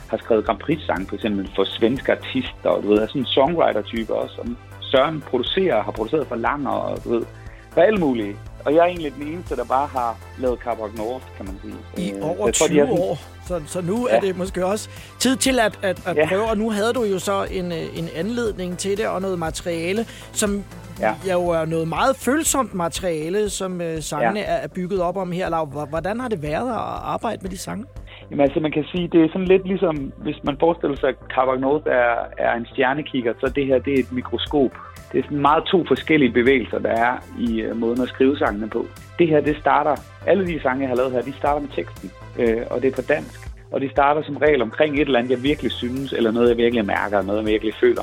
[0.07, 3.25] har skrevet Grand Prix-sang for eksempel for svenske artister, og du ved, er sådan en
[3.25, 4.35] songwriter-type også.
[4.37, 4.47] Og
[4.95, 7.25] Søren producerer, har produceret for Langer, og du ved,
[7.71, 8.35] for alle mulige.
[8.65, 12.05] Og jeg er egentlig den eneste, der bare har lavet Carbac North, kan man sige.
[12.07, 13.17] I Øh, over jeg tror, de 20 er sådan- år.
[13.47, 14.15] Så, så nu ja.
[14.15, 16.27] Er det måske også tid til at, at, at Ja.
[16.29, 16.43] prøve.
[16.49, 20.05] Og nu havde du jo så en, øh, en anledning til det, og noget materiale,
[20.31, 20.63] som
[20.99, 21.13] ja.
[21.31, 24.45] Jo er noget meget følsomt materiale, som øh, sangene Ja.
[24.45, 25.49] er, bygget op om her.
[25.49, 27.85] Lav, Hvor- hvordan har det været at arbejde med de sange?
[28.31, 31.15] Jamen altså, man kan sige, det er sådan lidt ligesom, hvis man forestiller sig, at
[31.35, 34.71] Carbac North er, er en stjernekigger, så det her, det er et mikroskop.
[35.11, 38.69] Det er sådan meget to forskellige bevægelser, der er i uh, måden at skrive sangene
[38.69, 38.85] på.
[39.19, 39.95] Det her, det starter,
[40.27, 42.95] alle de sange, jeg har lavet her, de starter med teksten, øh, og det er
[42.95, 43.39] på dansk.
[43.71, 46.57] Og de starter som regel omkring et eller andet, jeg virkelig synes, eller noget, jeg
[46.57, 48.01] virkelig mærker, noget, jeg virkelig føler.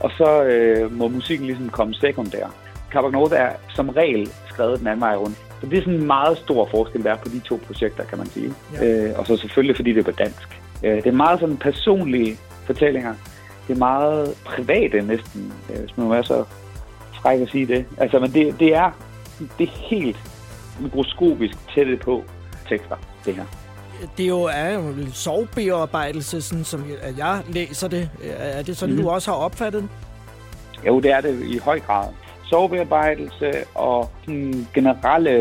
[0.00, 2.63] Og så øh, må musikken ligesom komme sekundær.
[2.94, 5.36] Carbac North er som regel skrevet den anden vej rundt.
[5.60, 8.18] Så det er sådan en meget stor forskel, der er på de to projekter, kan
[8.18, 8.52] man sige.
[8.74, 8.84] Ja.
[8.86, 10.60] Øh, og så selvfølgelig, fordi det er på dansk.
[10.82, 13.14] Øh, det er meget sådan personlige fortællinger.
[13.68, 16.44] Det er meget private næsten, øh, hvis man må være så
[17.22, 17.84] fræk at sige det.
[17.98, 18.90] Altså, men det, det er
[19.58, 20.16] det er helt
[20.80, 22.24] mikroskopisk tætte på
[22.68, 23.44] tekster, det her.
[24.18, 26.84] Det jo er jo en sovbearbejdelse, sådan som
[27.18, 28.10] jeg- læser det.
[28.38, 28.96] Er det sådan, mm.
[28.98, 29.04] Mhm.
[29.04, 29.88] du også har opfattet?
[30.86, 32.06] Jo, det er det i høj grad.
[32.50, 35.34] Sovebearbejdelse og sådan generelle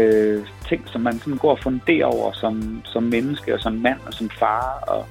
[0.70, 4.14] ting, som man sådan går og funderer over som, som menneske og som mand og
[4.14, 4.84] som far.
[4.88, 5.06] Og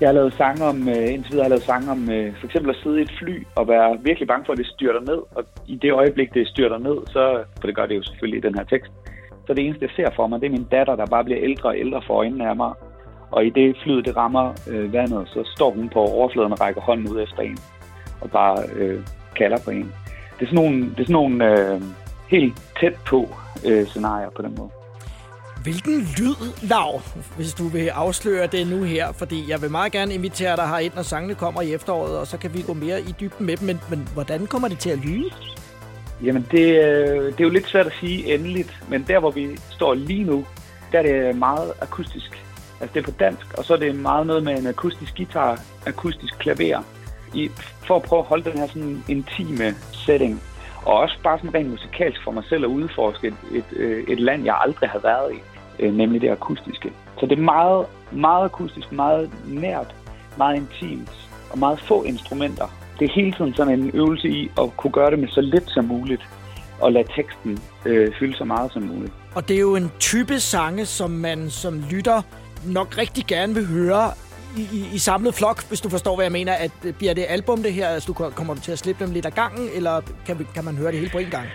[0.00, 2.46] jeg har lavet sange om, øh, indtil videre har jeg lavet sange om øh, for
[2.46, 5.20] eksempel at sidde i et fly og være virkelig bange for, at det styrter ned.
[5.36, 8.46] Og i det øjeblik, det styrter ned, så, for det gør det jo selvfølgelig i
[8.48, 8.92] den her tekst,
[9.46, 11.68] så det eneste, jeg ser for mig, det er min datter, der bare bliver ældre
[11.68, 12.72] og ældre for øjnene af mig.
[13.30, 16.80] Og i det flyet, det rammer øh, vandet, så står hun på overfladen og rækker
[16.80, 17.58] hånden ud efter en
[18.20, 19.00] og bare øh,
[19.36, 19.92] kalder på en.
[20.38, 21.82] Det er sådan nogle, det er sådan nogle øh,
[22.28, 24.70] helt tæt på øh, scenarier på den måde.
[25.62, 27.00] Hvilken lyd, Lav,
[27.36, 29.12] hvis du vil afsløre det nu her?
[29.12, 32.38] Fordi jeg vil meget gerne invitere dig herind, når sangene kommer i efteråret, og så
[32.38, 33.66] kan vi gå mere i dybden med dem.
[33.66, 35.30] Men, men hvordan kommer det til at lyde?
[36.24, 39.58] Jamen, det, øh, det er jo lidt svært at sige endeligt, men der, hvor vi
[39.70, 40.44] står lige nu,
[40.92, 42.44] der er det meget akustisk.
[42.80, 45.60] Altså, det er på dansk, og så er det meget noget med en akustisk guitar,
[45.86, 46.82] akustisk klaver,
[47.34, 47.50] i,
[47.86, 50.42] for at prøve at holde den her sådan intime setting.
[50.82, 54.20] Og også bare sådan rent musikalsk for mig selv at udforske et, et, øh, et
[54.20, 55.38] land, jeg aldrig har været i,
[55.78, 56.92] øh, nemlig det akustiske.
[57.20, 59.94] Så det er meget, meget akustisk, meget nært,
[60.38, 62.66] meget intimt og meget få instrumenter.
[62.98, 65.70] Det er hele tiden sådan en øvelse i at kunne gøre det med så lidt
[65.70, 66.28] som muligt,
[66.80, 69.12] og lade teksten øh, fylde så meget som muligt.
[69.34, 72.22] Og det er jo en type sange, som man som lytter
[72.66, 74.12] nok rigtig gerne vil høre
[74.56, 76.52] i, i, i samlet flok, hvis du forstår, hvad jeg mener.
[76.52, 79.12] At øh, bliver det album det her, altså du kommer du til at slippe dem
[79.12, 81.46] lidt af gangen, eller kan, kan man høre det hele på en gang?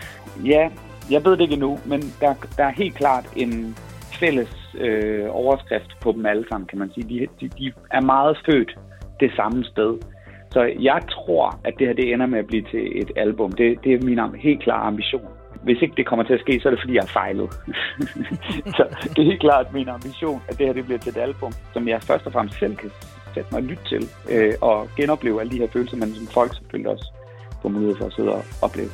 [0.45, 0.69] Ja,
[1.11, 3.77] jeg ved det ikke endnu, men der, der er helt klart en
[4.19, 7.09] fælles øh, overskrift på dem alle sammen, kan man sige.
[7.09, 8.77] De, de, de er meget født
[9.19, 9.97] det samme sted.
[10.51, 13.51] Så jeg tror, at det her det ender med at blive til et album.
[13.51, 15.27] Det, det er min helt klare ambition.
[15.63, 17.49] Hvis ikke det kommer til at ske, så er det fordi, jeg har fejlet.
[18.77, 21.53] så det er helt klart min ambition, at det her det bliver til et album,
[21.73, 22.91] som jeg først og fremmest selv kan
[23.33, 26.55] sætte mig og lytte til, øh, og genopleve alle de her følelser, men som folk
[26.55, 27.11] selvfølgelig også
[27.61, 28.89] får mulighed for at sidde og opleve.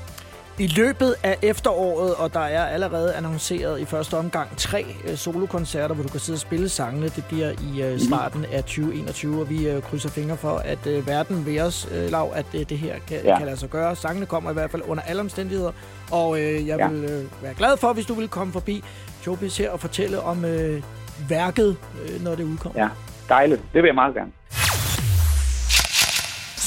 [0.59, 5.95] I løbet af efteråret, og der er allerede annonceret i første omgang tre øh, solokoncerter,
[5.95, 7.05] hvor du kan sidde og spille sangene.
[7.09, 11.07] Det bliver i øh, starten af 2021, og vi øh, krydser fingre for, at øh,
[11.07, 13.17] verden vil os, øh, Lav, at øh, det her kan.
[13.23, 13.37] Ja.
[13.37, 13.95] kan lade sig gøre.
[13.95, 15.71] Sangene kommer i hvert fald under alle omstændigheder,
[16.11, 16.87] og øh, jeg Ja.
[16.87, 18.83] vil øh, være glad for, hvis du vil komme forbi
[19.21, 20.83] Showbiz her og fortælle om øh,
[21.29, 22.81] værket, øh, når det udkommer.
[22.81, 22.89] Ja,
[23.29, 23.61] dejligt.
[23.73, 24.31] Det vil jeg meget gerne.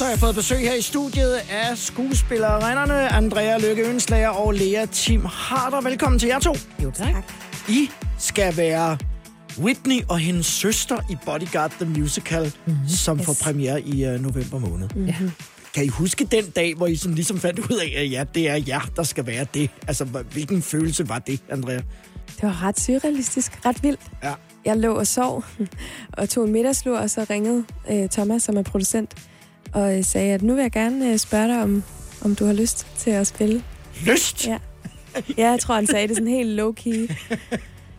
[0.03, 4.87] Så har jeg fået besøg her i studiet af skuespillerinderne Andrea Lykke Ønslager og Lea
[4.87, 5.81] Tim Harder.
[5.81, 6.55] Velkommen til jer to.
[6.83, 7.33] Jo, tak.
[7.69, 8.99] I skal være
[9.59, 12.89] Whitney og hendes søster i Bodyguard The Musical, mm-hmm.
[12.89, 13.27] som yes.
[13.27, 14.89] får premiere i uh, november måned.
[14.95, 15.31] Mm-hmm.
[15.75, 18.49] Kan I huske den dag, hvor I sådan ligesom fandt ud af, at ja, det
[18.49, 19.71] er jer, der skal være det?
[19.89, 21.81] Altså, hvilken følelse var det, Andrea?
[22.27, 24.01] Det var ret surrealistisk, ret vildt.
[24.23, 24.33] Ja.
[24.65, 25.45] Jeg lå og sov,
[26.19, 29.15] og tog en middagslur, og så ringede øh, Thomas, som er producent,
[29.73, 31.83] og øh, sagde, at nu vil jeg gerne øh, spørge dig, om,
[32.25, 33.63] om du har lyst til at spille
[34.07, 34.47] Lyst?
[34.47, 34.59] Ja.
[35.39, 37.15] ja, jeg tror, han sagde det sådan helt low-key.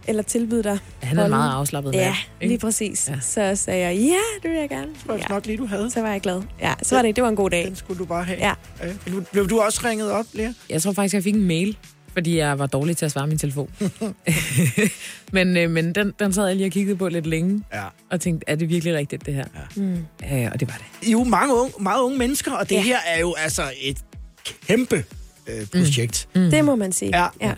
[0.08, 0.80] Eller tilbyde dig.
[1.02, 2.48] Han er meget afslappet Ja, ikke?
[2.48, 3.10] lige præcis.
[3.10, 3.20] Ja.
[3.22, 4.88] Så sagde jeg, ja, det vil jeg gerne.
[4.88, 5.26] Det var ja.
[5.30, 5.92] nok lige, du havde.
[5.92, 6.42] Så var jeg glad.
[6.62, 7.66] Ja, så var det, det var en god dag.
[7.66, 8.38] Den skulle du bare have.
[8.40, 8.54] Ja.
[8.84, 8.94] Ja.
[9.32, 10.52] Blev du også ringet op, Lea?
[10.70, 11.78] Jeg tror faktisk, jeg fik en mail,
[12.14, 13.70] fordi jeg var dårlig til at svare min telefon.
[15.34, 17.84] men øh, men den, den sad jeg lige og kiggede på lidt længe, ja.
[18.10, 19.46] og tænkte, er det virkelig rigtigt, det her?
[19.56, 19.82] Ja.
[19.82, 20.06] Mm.
[20.34, 21.08] Øh, og det var det.
[21.08, 22.82] I er jo mange unge, meget unge mennesker, og det ja.
[22.82, 23.98] her er jo altså et
[24.68, 25.04] kæmpe
[25.48, 26.28] øh, projekt.
[26.36, 26.52] Mm.
[26.52, 27.20] Det må man sige.
[27.20, 27.28] Ja.
[27.42, 27.54] ja.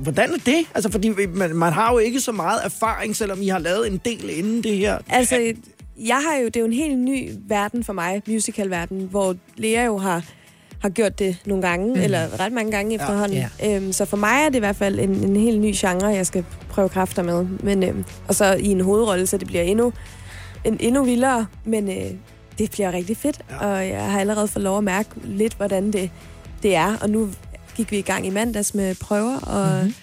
[0.00, 0.64] Hvordan er det?
[0.74, 4.00] Altså, fordi man, man har jo ikke så meget erfaring, selvom I har lavet en
[4.04, 4.98] del inden det her.
[5.08, 5.52] Altså,
[5.98, 9.84] jeg har jo, det er jo en helt ny verden for mig, musicalverden, hvor Lea
[9.84, 10.24] jo har,
[10.82, 11.92] har gjort det nogle gange, Mm.
[11.92, 12.00] mm.
[12.04, 13.38] eller ret mange gange efterhånden.
[13.60, 13.76] Ja.
[13.76, 16.26] Øhm, så for mig er det i hvert fald en, en helt ny genre, jeg
[16.26, 17.44] skal prøve kræfter med.
[17.44, 19.92] Men, øhm, og så i en hovedrolle, så det bliver endnu,
[20.64, 22.10] en, endnu vildere, men øh,
[22.58, 23.40] det bliver rigtig fedt.
[23.50, 23.66] Ja.
[23.66, 26.10] Og jeg har allerede fået lov at mærke lidt, hvordan det,
[26.62, 26.96] det er.
[27.00, 27.28] Og nu
[27.76, 29.94] gik vi i gang i mandags med prøver, og, mm-hmm.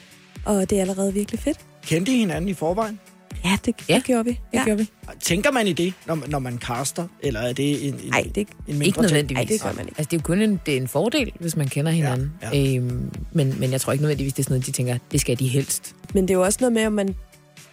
[0.45, 1.57] og det er allerede virkelig fedt.
[1.85, 2.99] Kendte I hinanden i forvejen?
[3.45, 3.95] Ja, det, ja.
[3.95, 4.39] det gjorde vi.
[4.53, 4.89] Det gjorde vi.
[5.21, 7.07] Tænker man i det, når, man- når man caster?
[7.21, 9.37] Eller er det en, en, Nej, det, en mindre Ikke nødvendigvis.
[9.37, 9.95] Ej, det gør man ikke.
[9.97, 12.31] Altså, det er jo kun en, det er en fordel, hvis man kender hinanden.
[12.41, 12.75] Ja, ja.
[12.77, 15.39] Øhm, men, men jeg tror ikke nødvendigvis, det er sådan noget, de tænker, det skal
[15.39, 15.95] de helst.
[16.13, 17.15] Men det er jo også noget med, om man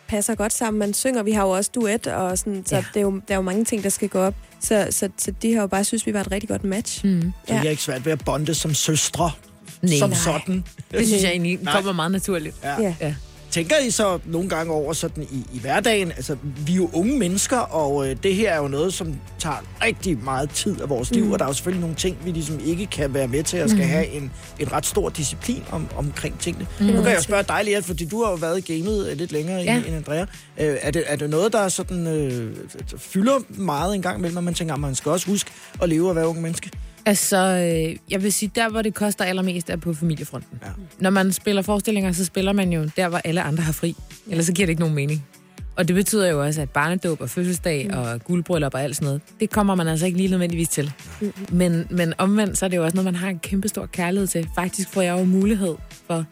[0.08, 0.78] passer godt sammen.
[0.78, 2.80] Man synger, vi har jo også duet, og sådan, så Ja.
[2.80, 2.86] ja.
[2.94, 4.34] det er jo, der er jo mange ting, der skal gå op.
[4.60, 7.04] Så, så, så de har jo bare synes, vi var et rigtig godt match.
[7.06, 7.32] Mm.
[7.46, 7.62] Så ja.
[7.62, 9.30] I er ikke svært ved at bonde som søstre?
[9.82, 9.98] Nej.
[9.98, 10.18] som Nej.
[10.18, 10.64] sådan?
[10.92, 12.56] Det synes jeg egentlig kommer meget naturligt.
[12.64, 12.82] Ja.
[12.82, 12.94] Ja.
[13.00, 13.14] ja.
[13.50, 16.12] Tænker I så nogle gange over sådan i, i hverdagen?
[16.12, 16.36] Altså,
[16.66, 20.18] vi er jo unge mennesker, og øh, det her er jo noget, som tager rigtig
[20.24, 21.32] meget tid af vores liv, Mm.
[21.32, 23.70] og der er jo selvfølgelig nogle ting, vi ligesom ikke kan være med til, at
[23.70, 23.88] skal Mm.
[23.90, 26.66] have en, en ret stor disciplin om, omkring tingene.
[26.80, 26.86] Mm.
[26.86, 29.32] Nu kan jeg spørge dig, Lea, fordi du har jo været i gamet øh, lidt
[29.32, 29.76] længere Ja.
[29.76, 30.22] end, end Andrea.
[30.60, 32.56] Øh, er, det, er det noget, der sådan, øh,
[32.98, 35.50] fylder meget en gang imellem, at man tænker, at man skal også huske
[35.82, 36.70] at leve og være unge menneske?
[37.06, 40.58] Altså, øh, jeg vil sige, der hvor det koster allermest er på familiefronten.
[40.62, 40.68] Ja.
[40.98, 43.96] Når man spiller forestillinger, så spiller man jo der, hvor alle andre har fri.
[44.30, 45.26] Ellers så giver det ikke nogen mening.
[45.76, 47.98] Og det betyder jo også, at barnedåb og fødselsdag mm.
[47.98, 50.92] og guldbryllup og alt sådan noget, det kommer man altså ikke lige nødvendigvis til.
[51.20, 51.32] Mm.
[51.52, 54.26] Men, men omvendt, så er det jo også noget, man har en kæmpe stor kærlighed
[54.26, 54.48] til.
[54.54, 55.74] Faktisk får jeg jo mulighed
[56.06, 56.24] for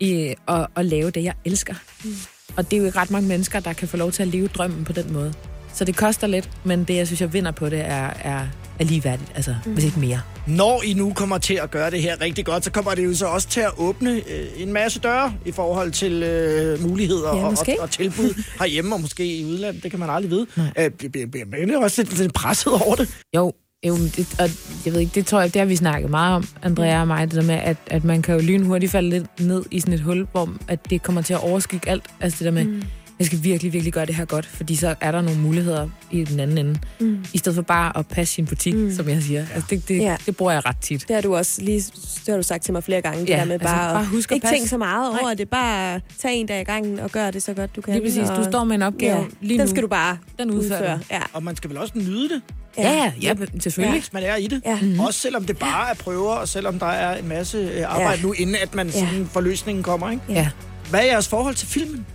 [0.00, 1.74] i, at, at lave det, jeg elsker.
[2.04, 2.10] Mm.
[2.56, 4.48] Og det er jo ikke ret mange mennesker, der kan få lov til at leve
[4.48, 5.34] drømmen på den måde.
[5.72, 8.46] Så det koster lidt, men det, jeg synes, jeg vinder på det, er, er,
[8.78, 9.32] er ligeværdigt.
[9.34, 9.72] Altså, mm.
[9.72, 10.20] hvis ikke mere.
[10.46, 13.14] Når I nu kommer til at gøre det her rigtig godt, så kommer det jo
[13.14, 17.44] så også til at åbne øh, en masse døre i forhold til øh, muligheder Ja,
[17.46, 19.82] og, og, tilbud herhjemme og måske i udlandet.
[19.82, 20.46] Det kan man aldrig vide.
[20.78, 23.08] Øh, bliver- man også lidt, lidt presset over det?
[23.36, 23.52] Jo,
[23.86, 24.50] jo det, og
[24.84, 27.30] jeg ved ikke, det tror jeg, det har vi snakket meget om, Andrea og mig,
[27.30, 30.00] det der med, at, at man kan jo lynhurtigt falde lidt ned i sådan et
[30.00, 32.04] hul, hvor at det kommer til at overskygge alt.
[32.20, 32.82] Altså det der med, mm.
[33.24, 36.24] Jeg skal virkelig, virkelig gøre det her godt, fordi så er der nogle muligheder i
[36.24, 36.78] den anden ende.
[37.00, 37.24] Mm.
[37.32, 38.92] I stedet for bare at passe sin butik, mm.
[38.94, 39.40] som jeg siger.
[39.54, 40.02] Altså det, det, Ja.
[40.02, 40.16] ja.
[40.26, 41.04] det bruger jeg ret tit.
[41.08, 43.36] Det har du også lige det har du sagt til mig flere gange, det Ja,
[43.36, 44.56] der med altså, bare, bare at husk at ikke passe.
[44.56, 45.34] tænke så meget over Nej.
[45.34, 45.48] det.
[45.48, 47.94] Bare tag en dag i gangen og gør det så godt, du kan.
[47.94, 48.28] Lige præcis.
[48.28, 49.70] Du og- står med en opgave ja, lige Den nu.
[49.70, 50.94] skal du bare Den udføre.
[50.96, 51.00] du.
[51.10, 51.20] Ja.
[51.32, 52.42] Og man skal vel også nyde det?
[52.78, 54.00] Ja, ja, ja, selvfølgelig.
[54.00, 54.62] Hvis man er i det.
[54.66, 54.78] Ja.
[54.82, 55.00] Mm-hmm.
[55.00, 58.22] Også selvom det bare er prøver, og selvom der er en masse øh, arbejde Ja.
[58.26, 58.92] nu, inden at man Ja.
[58.92, 60.10] sådan, forløsningen kommer.
[60.10, 60.22] Ikke?
[60.28, 60.48] Ja.
[60.90, 62.06] Hvad er jeres forhold til filmen?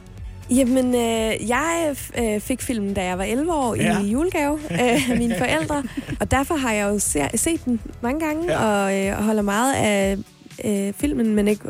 [0.51, 3.99] Jamen, øh, jeg øh, fik filmen, da jeg var 11 år Ja.
[3.99, 5.83] i julegave øh, af mine forældre.
[6.19, 8.65] Og derfor har jeg jo se, set den mange gange, Ja.
[8.83, 10.17] og, øh, holder meget af
[10.65, 11.63] øh, filmen, men, ikke,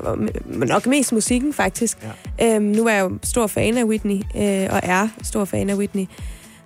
[0.45, 1.97] men nok mest musikken, faktisk.
[2.39, 2.55] Ja.
[2.55, 5.75] Øhm, nu er jeg jo stor fan af Whitney, øh, og er stor fan af
[5.75, 6.05] Whitney.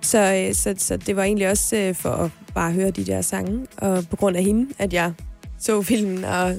[0.00, 3.20] Så, øh, så, så det var egentlig også øh, for at bare høre de der
[3.22, 5.12] sange, og på grund af hende, at jeg
[5.58, 6.54] så filmen, og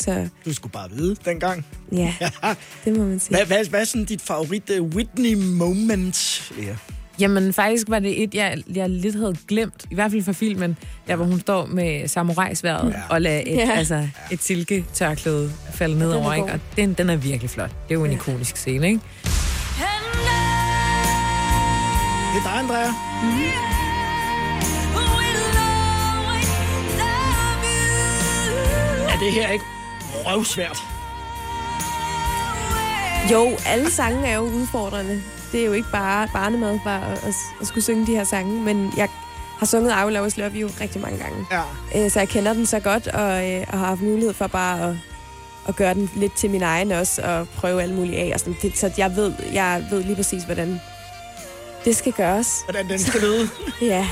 [0.00, 1.66] så Du skulle bare vide dengang.
[1.92, 2.14] ja,
[2.84, 3.36] det må man sige.
[3.36, 6.52] Hvad, hvad, hvad er sådan dit favorit uh, Whitney moment?
[6.62, 6.76] Ja.
[7.20, 10.76] Jamen, faktisk var det et, jeg, jeg lidt havde glemt, i hvert fald fra filmen,
[11.08, 13.00] der hvor hun står med samurajsværet ja.
[13.08, 13.54] og lader et, Ja.
[13.66, 13.72] ja.
[13.72, 16.52] altså, et silketørklæde falde ned Den er over, ikke?
[16.52, 17.70] Og den, den er virkelig flot.
[17.70, 19.00] Det er jo en ikonisk scene, ikke?
[22.34, 22.90] Det er dig, Andrea.
[29.12, 29.64] Er det her ikke
[30.26, 30.78] røvsvært?
[33.32, 35.22] Jo, alle sange er jo udfordrende.
[35.52, 38.60] Det er jo ikke bare barnemad bare at, at, at skulle synge de her sange,
[38.62, 39.08] men jeg
[39.58, 41.46] har sunget I Will Always Love You rigtig mange gange.
[41.50, 42.04] Ja.
[42.04, 44.88] Øh, Så jeg kender den så godt, og, øh, og har haft mulighed for bare
[44.90, 44.96] at,
[45.68, 48.30] at gøre den lidt til min egen også, og prøve alt muligt af.
[48.34, 48.56] Og sådan.
[48.62, 50.80] Det, så jeg ved, jeg ved lige præcis, hvordan
[51.84, 52.48] det skal gøres.
[52.64, 53.48] Hvordan den skal lyde.
[53.82, 54.06] Ja.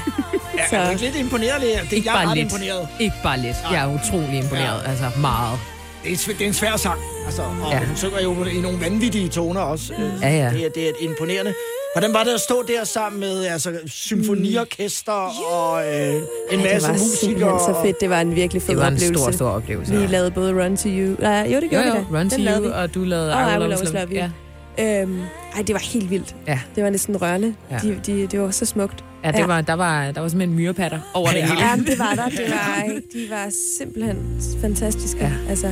[0.59, 1.81] Ja, Så- er du ikke lidt imponeret, Lea?
[1.83, 2.53] Det, Ikke jeg er bare ret lidt.
[2.53, 2.89] imponeret.
[3.01, 3.57] Ikke bare lidt.
[3.73, 4.83] Jeg er utrolig imponeret.
[4.85, 4.91] Ja.
[4.91, 5.59] Altså, meget.
[6.03, 7.77] Det er, en sv- det er en svær sang, altså, og Ja.
[7.81, 7.87] ja.
[7.87, 9.93] hun synger jo i nogle vanvittige toner også.
[9.93, 10.51] Øh, Ja, ja.
[10.51, 11.55] Det, er, det er imponerende.
[11.95, 15.13] Hvordan var det at stå der sammen med altså, symfoniorkester
[15.53, 17.61] og øh, en det masse var musikere?
[17.61, 18.01] så fedt.
[18.01, 19.23] Det var en virkelig fed Det var en oplevelse.
[19.23, 19.93] stor, stor oplevelse.
[19.95, 20.07] Vi Ja.
[20.07, 21.17] lavede både Run to You...
[21.21, 22.19] Nej, jo, det Jo, gjorde jo, vi da.
[22.21, 22.75] Run to Den lavede You, vi.
[22.75, 24.29] og du lavede I Will I Will Always Love You.
[24.79, 25.03] You.
[25.03, 25.21] Øhm,
[25.57, 26.35] ej, det var helt vildt.
[26.47, 26.61] Ja.
[26.77, 27.55] Det var næsten rørende.
[27.71, 27.79] Ja.
[27.83, 29.05] De, de, det var så smukt.
[29.25, 31.61] Ja, det var, der, var, der var simpelthen myrepatter over det hele.
[31.61, 32.29] Ja, det var der.
[32.29, 35.19] Det var, de var simpelthen fantastiske.
[35.21, 35.33] Ja.
[35.49, 35.71] Altså,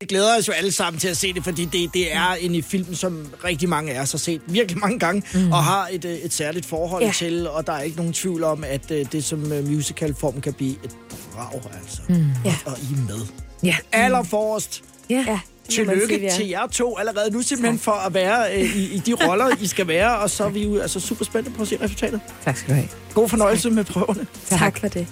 [0.00, 2.54] Vi glæder os jo alle sammen til at se det, fordi det, det er en
[2.54, 5.52] i film, som rigtig mange af os har set virkelig mange gange, mm.
[5.52, 7.06] og har et, øh, et særligt forhold Ja.
[7.06, 7.12] ja.
[7.12, 10.52] til, og der er ikke nogen tvivl om, at øh, det som øh, musicalform kan
[10.52, 10.96] blive et
[11.34, 12.02] brag, altså.
[12.08, 12.14] Mm.
[12.44, 12.54] Ja.
[12.66, 13.20] Og I er med.
[13.62, 13.76] Ja.
[13.92, 14.82] Allerforrest.
[15.10, 15.24] Ja.
[15.26, 18.94] ja, det Tillykke sige, til jer to allerede nu, simpelthen for at være øh, i,
[18.94, 21.62] i de roller, I skal være, og så er vi jo altså super spændte på
[21.62, 22.20] at se resultatet.
[22.44, 22.88] Tak skal du have.
[23.14, 24.26] God fornøjelse med prøverne.
[24.48, 25.06] Tak for det.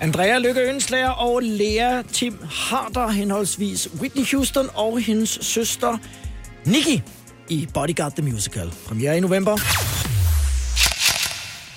[0.00, 5.98] Andrea Lykke Ønslager og Lea Tim Harder, henholdsvis Whitney Houston og hendes søster
[6.64, 7.02] Nikki
[7.48, 8.72] i Bodyguard the Musical.
[8.88, 9.56] Premiere i november.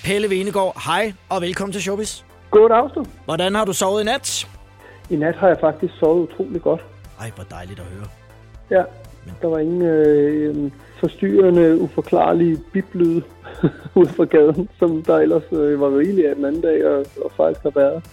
[0.04, 2.20] Pelle Venegård, hej og velkommen til Showbiz.
[2.50, 3.12] God aften.
[3.24, 4.48] Hvordan har du sovet i nat?
[5.10, 6.80] I nat har jeg faktisk sovet utrolig godt.
[7.20, 8.06] Ej, hvor dejligt at høre.
[8.76, 8.82] Ja,
[9.42, 13.22] der var ingen øh, forstyrrende, uforklarlige biblyde
[14.00, 17.30] ud fra gaden, som der ellers øh, var rigeligt af den anden dag, og, og
[17.36, 18.04] faktisk har været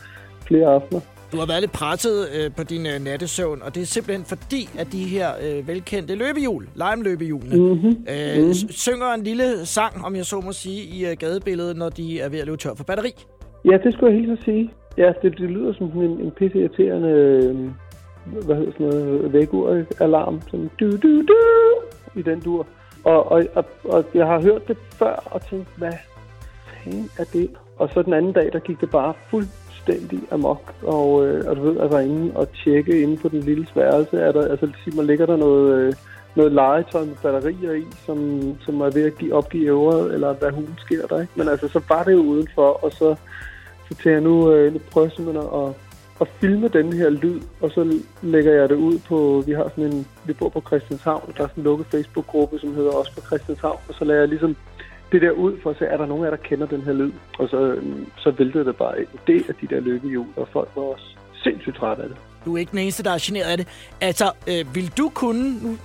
[0.48, 1.02] flere aftener.
[1.32, 4.70] Du har været lidt presset øh, på din øh, nattesøvn, og det er simpelthen fordi,
[4.80, 7.88] at de her øh, velkendte løbehjul, Lime-løbehjulene, Mhm.
[7.88, 8.54] øh, Mhm.
[8.54, 12.20] s- synger en lille sang, om jeg så må sige, i øh, gadebilledet, når de
[12.22, 13.12] er ved at løbe tør for batteri.
[13.66, 14.72] Ja, det skulle jeg helt så sige.
[14.98, 17.56] Ja, det, det lyder som en, en pisse irriterende, øh,
[18.26, 21.36] hvad hedder sådan noget, vægur-alarm, sådan du du du
[22.16, 22.68] i den dur.
[23.04, 25.94] Og, og, og, og jeg har hørt det før og tænkt, hvad
[26.66, 27.50] fanden er det?
[27.78, 30.74] Og så den anden dag, der gik det bare fuldstændig amok.
[30.84, 34.32] Og, øh, og du ved, at inde og tjekke inde på den lille sværelse, er
[34.32, 35.94] der, altså sig mig, ligger der noget, øh,
[36.36, 40.52] noget legetøj med batterier i, som, som er ved at give, opgive øvret, eller hvad
[40.52, 41.34] hun sker der, ikke?
[41.36, 43.16] Men altså, så var det jo udenfor, og så,
[43.88, 45.89] så tænker jeg nu, øh, nu prøver jeg simpelthen at,
[46.22, 49.94] at filme den her lyd, og så lægger jeg det ud på, vi har sådan
[49.94, 53.22] en, vi bor på Christianshavn, der er sådan en lukket Facebook-gruppe, som hedder også på
[53.22, 54.56] Christianshavn, og så lader jeg ligesom
[55.12, 56.94] det der ud for at se, er der nogen af jer, der kender den her
[56.94, 57.12] lyd?
[57.40, 57.76] Og så,
[58.18, 61.06] så væltede det bare en del af de der løbehjul, og folk var også
[61.44, 62.18] sindssygt trætte af det.
[62.46, 63.68] Du er ikke den eneste, der er generet af det.
[64.02, 65.64] Altså, øh, vil du kunne...
[65.64, 65.78] Nu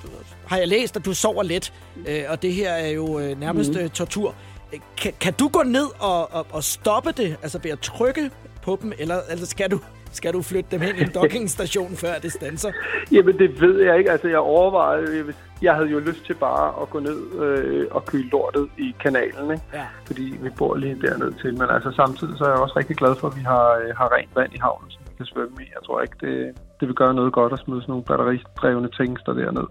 [0.47, 1.73] har jeg læst, at du sover let,
[2.09, 3.89] øh, og det her er jo øh, nærmest mm.
[3.89, 4.29] tortur.
[4.29, 8.31] Øh, Kan, kan du gå ned og, og, og stoppe det, altså ved at trykke
[8.63, 9.79] på dem, eller, eller skal, du,
[10.15, 12.71] skal du flytte dem hen i en dockingstation, før det standser?
[13.13, 14.11] Jamen, det ved jeg ikke.
[14.11, 15.35] Altså, jeg overvejede...
[15.63, 19.51] jeg havde jo lyst til bare at gå ned øh, og køle lortet i kanalen,
[19.51, 19.65] ikke?
[19.73, 19.87] Ja.
[20.07, 21.53] Fordi vi bor lige derned til.
[21.59, 24.09] Men altså, samtidig så er jeg også rigtig glad for, at vi har, øh, har
[24.17, 25.67] rent vand i havnen, som vi kan svømme i.
[25.77, 26.37] Jeg tror ikke, det,
[26.81, 29.69] det vil gøre noget godt at smide sådan nogle batteridrevne tingster derned.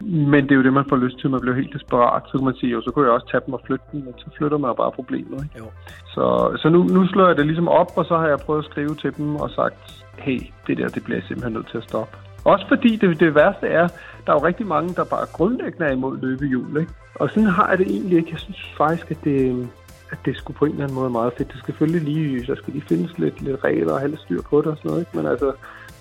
[0.00, 1.30] Men det er jo det, man får lyst til.
[1.30, 2.22] Man bliver helt desperat.
[2.26, 4.14] Så kan man sige, jo, så kunne jeg også tage dem og flytte dem, men
[4.18, 5.44] så flytter man bare problemet.
[5.44, 5.58] Ikke?
[5.58, 5.66] Jo.
[6.14, 8.70] Så, så nu, nu slår jeg det ligesom op, og så har jeg prøvet at
[8.70, 11.84] skrive til dem og sagt, hey, det der, det bliver jeg simpelthen nødt til at
[11.84, 12.16] stoppe.
[12.44, 13.88] Også fordi det, det værste er,
[14.26, 16.80] der er jo rigtig mange, der bare grundlæggende er imod løbehjul.
[16.80, 16.92] Ikke?
[17.14, 18.30] Og sådan har jeg det egentlig ikke.
[18.32, 19.68] Jeg synes faktisk, at det,
[20.10, 21.48] at det skulle på en eller anden måde meget fedt.
[21.52, 24.42] Det skal selvfølgelig lige, der skal lige findes lidt, lidt regler og have lidt styr
[24.50, 25.00] på det og sådan noget.
[25.00, 25.16] Ikke?
[25.16, 25.52] Men altså,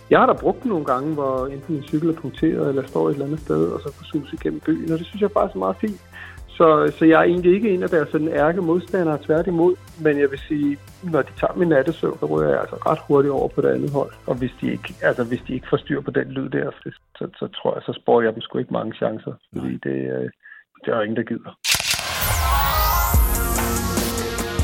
[0.09, 3.09] jeg har da brugt den nogle gange, hvor enten en cykel er punkteret, eller står
[3.09, 5.55] et eller andet sted, og så kan suse igennem byen, og det synes jeg faktisk
[5.55, 6.01] er meget fint.
[6.57, 10.31] Så, så jeg er egentlig ikke en af deres sådan ærke modstandere, tværtimod, men jeg
[10.31, 13.61] vil sige, når de tager min nattesøvn, så ryger jeg altså ret hurtigt over på
[13.61, 14.11] det andet hold.
[14.25, 16.71] Og hvis de ikke, altså, hvis de ikke får styr på den lyd der,
[17.17, 20.29] så, så tror jeg, så spår jeg dem sgu ikke mange chancer, fordi det, øh,
[20.81, 21.53] det er jo ingen, der gider.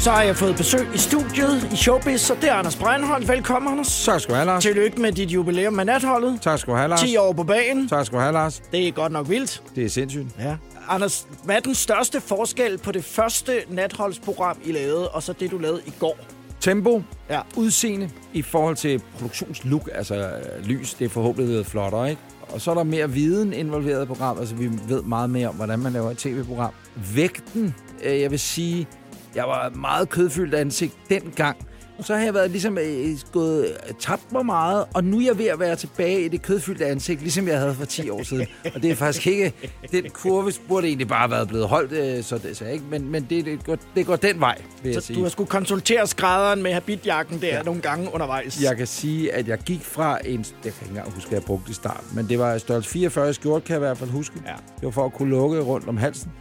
[0.01, 3.27] Så har jeg fået besøg i studiet i Showbiz, og det er Anders Breinholt.
[3.27, 4.05] Velkommen, Anders.
[4.05, 4.63] Tak skal du have, Lars.
[4.63, 6.41] Tillykke med dit jubilæum med natholdet.
[6.41, 7.01] Tak skal du have, Lars.
[7.01, 7.87] 10 år på banen.
[7.87, 8.61] Tak skal du have, Lars.
[8.71, 9.63] Det er godt nok vildt.
[9.75, 10.27] Det er sindssygt.
[10.39, 10.55] Ja.
[10.87, 15.51] Anders, hvad er den største forskel på det første natholdsprogram, I lavede, og så det,
[15.51, 16.17] du lavede i går?
[16.59, 17.39] Tempo, ja.
[17.55, 22.21] udseende i forhold til produktionslook, altså øh, lys, det er forhåbentlig blevet flottere, ikke?
[22.49, 25.55] Og så er der mere viden involveret i programmet, altså vi ved meget mere om,
[25.55, 26.71] hvordan man laver et tv-program.
[27.15, 28.87] Vægten, øh, jeg vil sige,
[29.35, 31.57] jeg var meget kødfyldt ansigt dengang.
[32.01, 35.37] Så har jeg været ligesom øh, gået øh, tabt mig meget, og nu er jeg
[35.37, 38.47] ved at være tilbage i det kødfyldte ansigt, ligesom jeg havde for 10 år siden.
[38.75, 39.53] Og det er faktisk ikke...
[39.91, 42.85] Den kurve burde egentlig bare have været blevet holdt, øh, så det så ikke.
[42.89, 45.17] Men, men det, det, går, det går den vej, vil jeg Så sige.
[45.17, 47.63] du har skulle konsultere skrædderen med habitjakken der ja.
[47.63, 48.61] nogle gange undervejs.
[48.63, 50.39] Jeg kan sige, at jeg gik fra en...
[50.39, 53.33] Jeg kan ikke engang huske, at jeg brugte i starten, men det var størrelse 44
[53.33, 54.35] skjort, kan jeg i hvert fald huske.
[54.45, 54.51] Ja.
[54.51, 56.31] Det var for at kunne lukke rundt om halsen.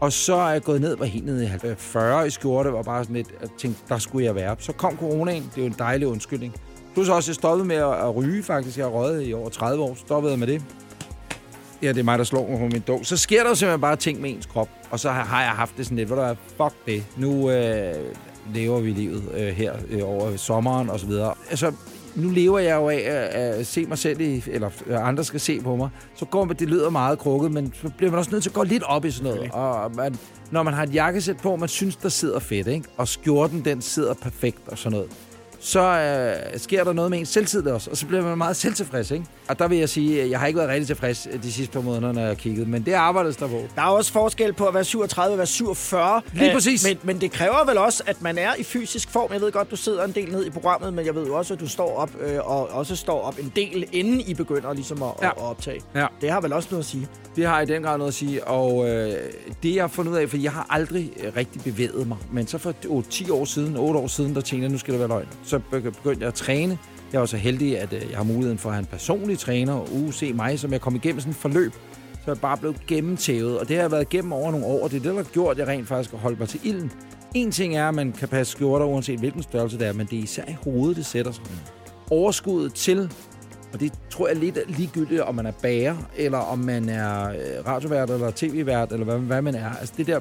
[0.00, 3.04] Og så er jeg gået ned, var helt nede i 40 i skjorte, var bare
[3.04, 4.56] sådan lidt, at tænkte, der skulle jeg være.
[4.58, 6.54] Så kom coronaen, det er jo en dejlig undskyldning.
[6.94, 8.76] Plus også, jeg stoppede med at, at ryge, faktisk.
[8.78, 9.94] Jeg har røget i over 30 år.
[9.94, 10.62] Stoppede jeg med det.
[11.82, 13.00] Ja, det er mig, der slår mig på min dog.
[13.02, 14.68] Så sker der jo simpelthen bare ting med ens krop.
[14.90, 17.04] Og så har, har jeg haft det sådan lidt, hvor der er, fuck det.
[17.16, 17.94] Nu øh,
[18.54, 21.34] lever vi livet øh, her øh, over sommeren og så videre.
[21.50, 21.72] Altså,
[22.14, 25.40] nu lever jeg jo af at, at se mig selv, i, eller at andre skal
[25.40, 25.88] se på mig.
[26.16, 28.54] Så går man, det lyder meget krukket, men så bliver man også nødt til at
[28.54, 29.50] gå lidt op i sådan noget.
[29.52, 30.16] Og man,
[30.50, 32.88] når man har et jakkesæt på, man synes, der sidder fedt, ikke?
[32.96, 35.10] og skjorten, den sidder perfekt og sådan noget,
[35.60, 39.10] så øh, sker der noget med ens selvtid også, og så bliver man meget selvtilfreds,
[39.10, 39.24] ikke?
[39.50, 41.80] Og der vil jeg sige, at jeg har ikke været rigtig tilfreds de sidste par
[41.80, 43.62] måneder, når jeg har kigget, men det arbejdes der på.
[43.76, 46.22] Der er også forskel på at være 37 og være 47.
[46.32, 46.84] Lige Øh, præcis.
[46.88, 49.32] Men, men det kræver vel også, at man er i fysisk form.
[49.32, 51.54] Jeg ved godt, du sidder en del ned i programmet, men jeg ved jo også,
[51.54, 55.02] at du står op, øh, og også står op en del, inden I begynder ligesom
[55.02, 55.28] at, ja.
[55.28, 55.80] at optage.
[55.94, 56.06] Ja.
[56.20, 57.08] Det har vel også noget at sige.
[57.36, 59.12] Det har i den grad noget at sige, og øh,
[59.62, 62.46] det jeg har fundet ud af, for jeg har aldrig øh, rigtig bevæget mig, men
[62.46, 64.98] så for oh, 10 år siden, 8 år siden, der tænkte jeg, nu skal det
[65.00, 65.26] være løgn.
[65.44, 66.78] Så begy- begyndte jeg at træne.
[67.12, 69.80] Jeg er så heldig, at øh, jeg har muligheden for at have en personlig træner,
[69.92, 71.72] uh, se mig, som jeg kom igennem sådan et forløb,
[72.12, 74.90] så jeg bare blev gennemtævet, og det har jeg været igennem over nogle år, og
[74.90, 76.92] det er det, der har gjort, at jeg rent faktisk har holdt mig til ilden.
[77.34, 80.18] En ting er, at man kan passe skjorter, uanset hvilken størrelse det er, men det
[80.18, 81.44] er især i hovedet, det sætter sig.
[82.10, 83.10] Overskuddet til
[83.72, 87.28] og det tror jeg lidt er ligegyldigt, om man er bager, eller om man er
[87.28, 89.70] øh, radiovært, eller tv-vært, eller hvad, hvad man er.
[89.80, 90.20] Altså det der,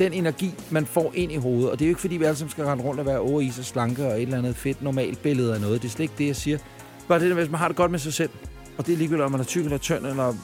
[0.00, 1.70] den energi, man får ind i hovedet.
[1.70, 3.40] Og det er jo ikke, fordi vi alle sammen skal rende rundt og være over
[3.40, 5.82] is og slanke og et eller andet fedt normalt billede af noget.
[5.82, 6.58] Det er slet ikke det, jeg siger.
[7.08, 8.30] Bare det der, hvis man har det godt med sig selv,
[8.78, 10.34] og det er ligegyldigt, om man er tyk eller tynd, eller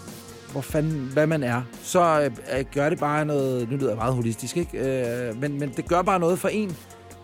[0.52, 3.96] hvor fanden, hvad man er, så øh, øh, gør det bare noget, nu lyder jeg
[3.96, 4.78] meget holistisk, ikke?
[4.78, 6.76] Øh, men, men det gør bare noget for en,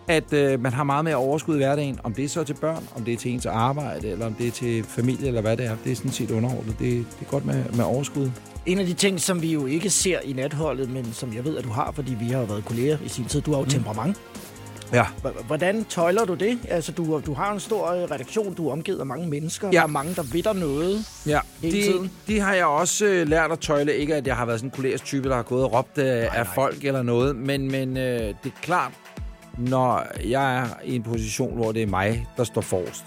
[0.09, 1.99] at øh, man har meget mere overskud i hverdagen.
[2.05, 4.47] Om det er så til børn, om det er til ens arbejde, eller om det
[4.47, 5.77] er til familie, eller hvad det er.
[5.85, 6.79] Det er sådan set underordnet.
[6.79, 8.31] Det, det er godt med, med overskud.
[8.67, 11.57] En af de ting, som vi jo ikke ser i natholdet, men som jeg ved,
[11.59, 13.71] at du har, fordi vi har været kolleger i sin tid, du har jo mm.
[13.71, 14.17] temperament.
[14.93, 15.05] Ja.
[15.05, 16.59] H- Hvordan tøjler du det?
[16.69, 19.77] Altså, du, du har en stor øh, redaktion, du er omgivet af mange mennesker, Ja.
[19.77, 22.11] der er mange, der ved noget Ja, hele det, tiden.
[22.27, 23.95] det har jeg også øh, lært at tøjle.
[23.97, 26.39] Ikke at jeg har været sådan en kollegisk type, der har gået og råbt øh,
[26.39, 27.37] af folk eller noget.
[27.37, 28.93] Men, men øh, det er klart,
[29.59, 33.05] når jeg er i en position, hvor det er mig, der står forrest,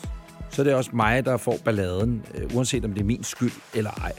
[0.51, 3.51] så er det også mig, der får balladen, øh, uanset om det er min skyld
[3.73, 4.11] eller ej.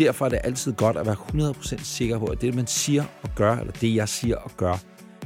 [0.00, 1.16] Derfor er det altid godt at være
[1.52, 4.76] 100% sikker på, at det, man siger og gør, eller det, jeg siger og gør,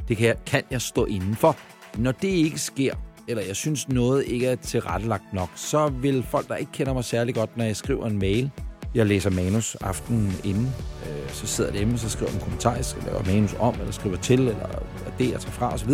[0.07, 1.55] det kan jeg, kan jeg stå indenfor.
[1.97, 2.93] Når det ikke sker,
[3.27, 7.03] eller jeg synes noget ikke er tilrettelagt nok, så vil folk, der ikke kender mig
[7.03, 8.51] særlig godt, når jeg skriver en mail,
[8.95, 10.73] jeg læser manus aftenen inden,
[11.09, 14.17] øh, så sidder jeg hjemme, så skriver en kommentar, jeg laver manus om, eller skriver
[14.17, 14.83] til, eller
[15.17, 15.91] det, jeg tager fra osv.,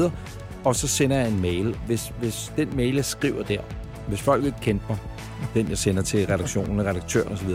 [0.63, 1.77] og så sender jeg en mail.
[1.85, 3.61] Hvis, hvis den mail, jeg skriver der,
[4.07, 4.97] hvis folk ikke kendte mig,
[5.53, 7.49] den jeg sender til redaktionen, redaktøren osv.,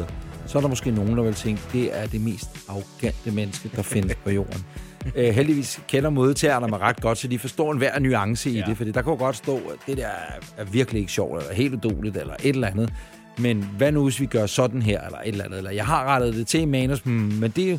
[0.46, 3.82] så er der måske nogen, der vil tænke, det er det mest arrogante menneske, der
[3.82, 4.64] findes på jorden.
[5.16, 8.64] Øh, heldigvis kender modtagerne mig ret godt, så de forstår en hver nuance i ja.
[8.66, 10.08] det, fordi der jo godt stå, at det der
[10.56, 12.92] er virkelig ikke sjovt, eller helt uduligt, eller et eller andet.
[13.38, 16.04] Men hvad nu, hvis vi gør sådan her, eller et eller andet, eller jeg har
[16.04, 17.78] rettet det til i manus, hmm, men det er jo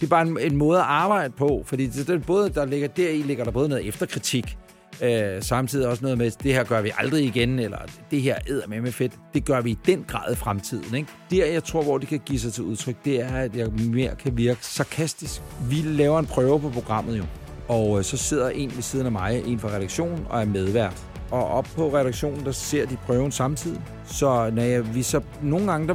[0.00, 2.88] det er bare en, en måde at arbejde på, fordi det, det både, der ligger
[2.88, 4.58] deri, ligger der både noget efterkritik,
[5.02, 7.78] øh, samtidig også noget med, det her gør vi aldrig igen, eller
[8.10, 10.94] det her æder med med fedt, det gør vi i den grad i fremtiden.
[10.94, 11.08] Ikke?
[11.30, 14.14] Der, jeg tror, hvor det kan give sig til udtryk, det er, at jeg mere
[14.16, 15.42] kan virke sarkastisk.
[15.70, 17.24] Vi laver en prøve på programmet jo,
[17.68, 21.02] og øh, så sidder en ved siden af mig, en fra redaktionen, og er medvært.
[21.30, 23.80] Og op på redaktionen, der ser de prøven samtidig.
[24.06, 25.94] Så når jeg, vi så nogle gange, der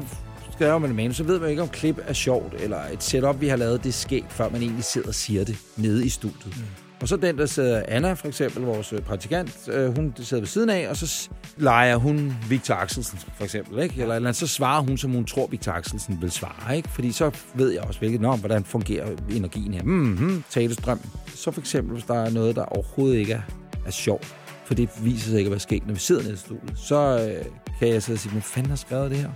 [0.51, 3.41] skriver man et manus, så ved man ikke, om klip er sjovt, eller et setup,
[3.41, 6.09] vi har lavet, det er sket, før man egentlig sidder og siger det nede i
[6.09, 6.57] studiet.
[6.57, 6.63] Mm.
[7.03, 10.47] Og så den, der sidder Anna, for eksempel, vores øh, praktikant, øh, hun sidder ved
[10.47, 14.01] siden af, og så leger hun Victor Axelsen, for eksempel, ikke?
[14.01, 16.89] Eller, eller så svarer hun, som hun tror, Victor Axelsen vil svare, ikke?
[16.89, 19.83] Fordi så ved jeg også, hvilket, nå, hvordan fungerer energien her.
[19.83, 20.99] Mm-hmm, talestrøm.
[21.35, 23.41] Så for eksempel, hvis der er noget, der overhovedet ikke er,
[23.85, 24.35] er sjovt,
[24.65, 26.95] for det viser sig ikke at være sket, når vi sidder nede i studiet, så
[26.95, 27.45] øh,
[27.79, 29.29] kan jeg sidde og sige, hvem fanden har skrevet det her?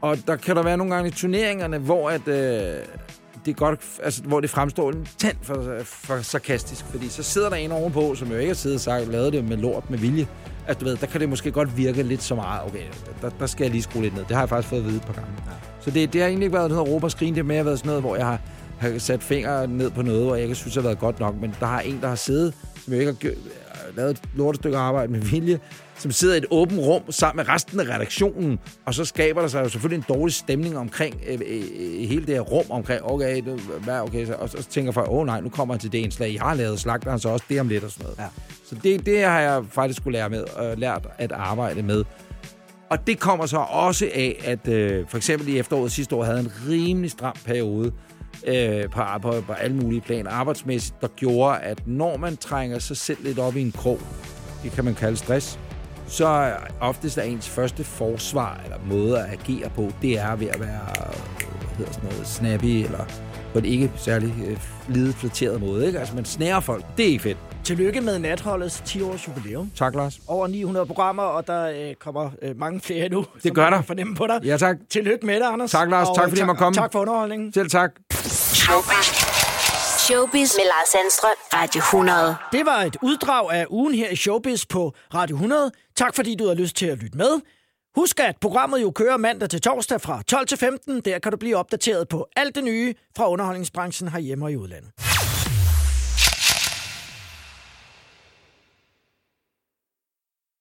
[0.00, 2.76] Og der kan der være nogle gange i turneringerne, hvor at, øh,
[3.44, 7.48] det er godt, altså, hvor det fremstår en tand for, for sarkastisk, fordi så sidder
[7.48, 9.98] der en ovenpå, som jo ikke har siddet og sagt, lavet det med lort med
[9.98, 10.26] vilje.
[10.66, 12.82] At du ved, der kan det måske godt virke lidt så meget, okay,
[13.22, 14.24] der, der skal jeg lige skrue lidt ned.
[14.24, 15.30] Det har jeg faktisk fået at vide et par gange.
[15.46, 15.52] Ja.
[15.80, 17.64] Så det, det har egentlig ikke været noget at råbe og skrige, det har mere
[17.64, 18.40] været sådan noget, hvor jeg har,
[18.78, 21.54] har sat fingre ned på noget, hvor jeg ikke synes har været godt nok, men
[21.60, 23.36] der har en, der har siddet, som jo ikke
[23.68, 25.60] har lavet et lortestykke arbejde med vilje,
[25.98, 29.48] som sidder i et åbent rum sammen med resten af redaktionen, og så skaber der
[29.48, 33.42] sig jo selvfølgelig en dårlig stemning omkring øh, øh, hele det her rum, omkring, okay,
[33.42, 35.92] det, hvad, okay, så, og så tænker folk, åh oh, nej, nu kommer han til
[35.92, 38.18] det indslag, jeg har lavet, slagter han så også det om lidt og sådan noget.
[38.18, 38.26] Ja.
[38.68, 42.04] Så det, det har jeg faktisk skulle lære med, øh, lært at arbejde med.
[42.90, 46.40] Og det kommer så også af, at øh, for eksempel i efteråret sidste år havde
[46.40, 47.92] en rimelig stram periode
[48.46, 52.96] øh, på, på, på alle mulige planer arbejdsmæssigt, der gjorde, at når man trænger sig
[52.96, 54.00] selv lidt op i en krog,
[54.62, 55.58] det kan man kalde stress,
[56.06, 60.46] så er oftest er ens første forsvar eller måde at agere på, det er ved
[60.46, 60.80] at være
[61.76, 63.04] hvad hedder sådan noget, snappy eller
[63.52, 65.86] på en ikke særlig øh, lidet flatteret måde.
[65.86, 65.98] Ikke?
[65.98, 66.84] Altså, man snærer folk.
[66.96, 67.38] Det er ikke fedt.
[67.64, 69.70] Tillykke med Natholdets 10-års jubilæum.
[69.76, 70.20] Tak, Lars.
[70.28, 73.26] Over 900 programmer, og der øh, kommer øh, mange flere nu.
[73.42, 73.82] Det gør der.
[73.82, 74.40] Fornemme på dig.
[74.44, 74.76] Ja, tak.
[74.90, 75.70] Tillykke med det, Anders.
[75.70, 76.08] Tak, Lars.
[76.08, 76.74] Og, Tak, fordi øh, jeg måtte komme.
[76.74, 77.52] Tak for underholdningen.
[77.52, 77.90] Selv tak.
[79.98, 81.30] Showbiz med Lars Sandstrøm.
[81.54, 82.36] Radio 100.
[82.52, 85.70] Det var et uddrag af ugen her i Showbiz på Radio 100.
[85.96, 87.40] Tak fordi du har lyst til at lytte med.
[87.96, 91.00] Husk, at programmet jo kører mandag til torsdag fra 12 til 15.
[91.00, 94.90] Der kan du blive opdateret på alt det nye fra underholdningsbranchen herhjemme og i udlandet.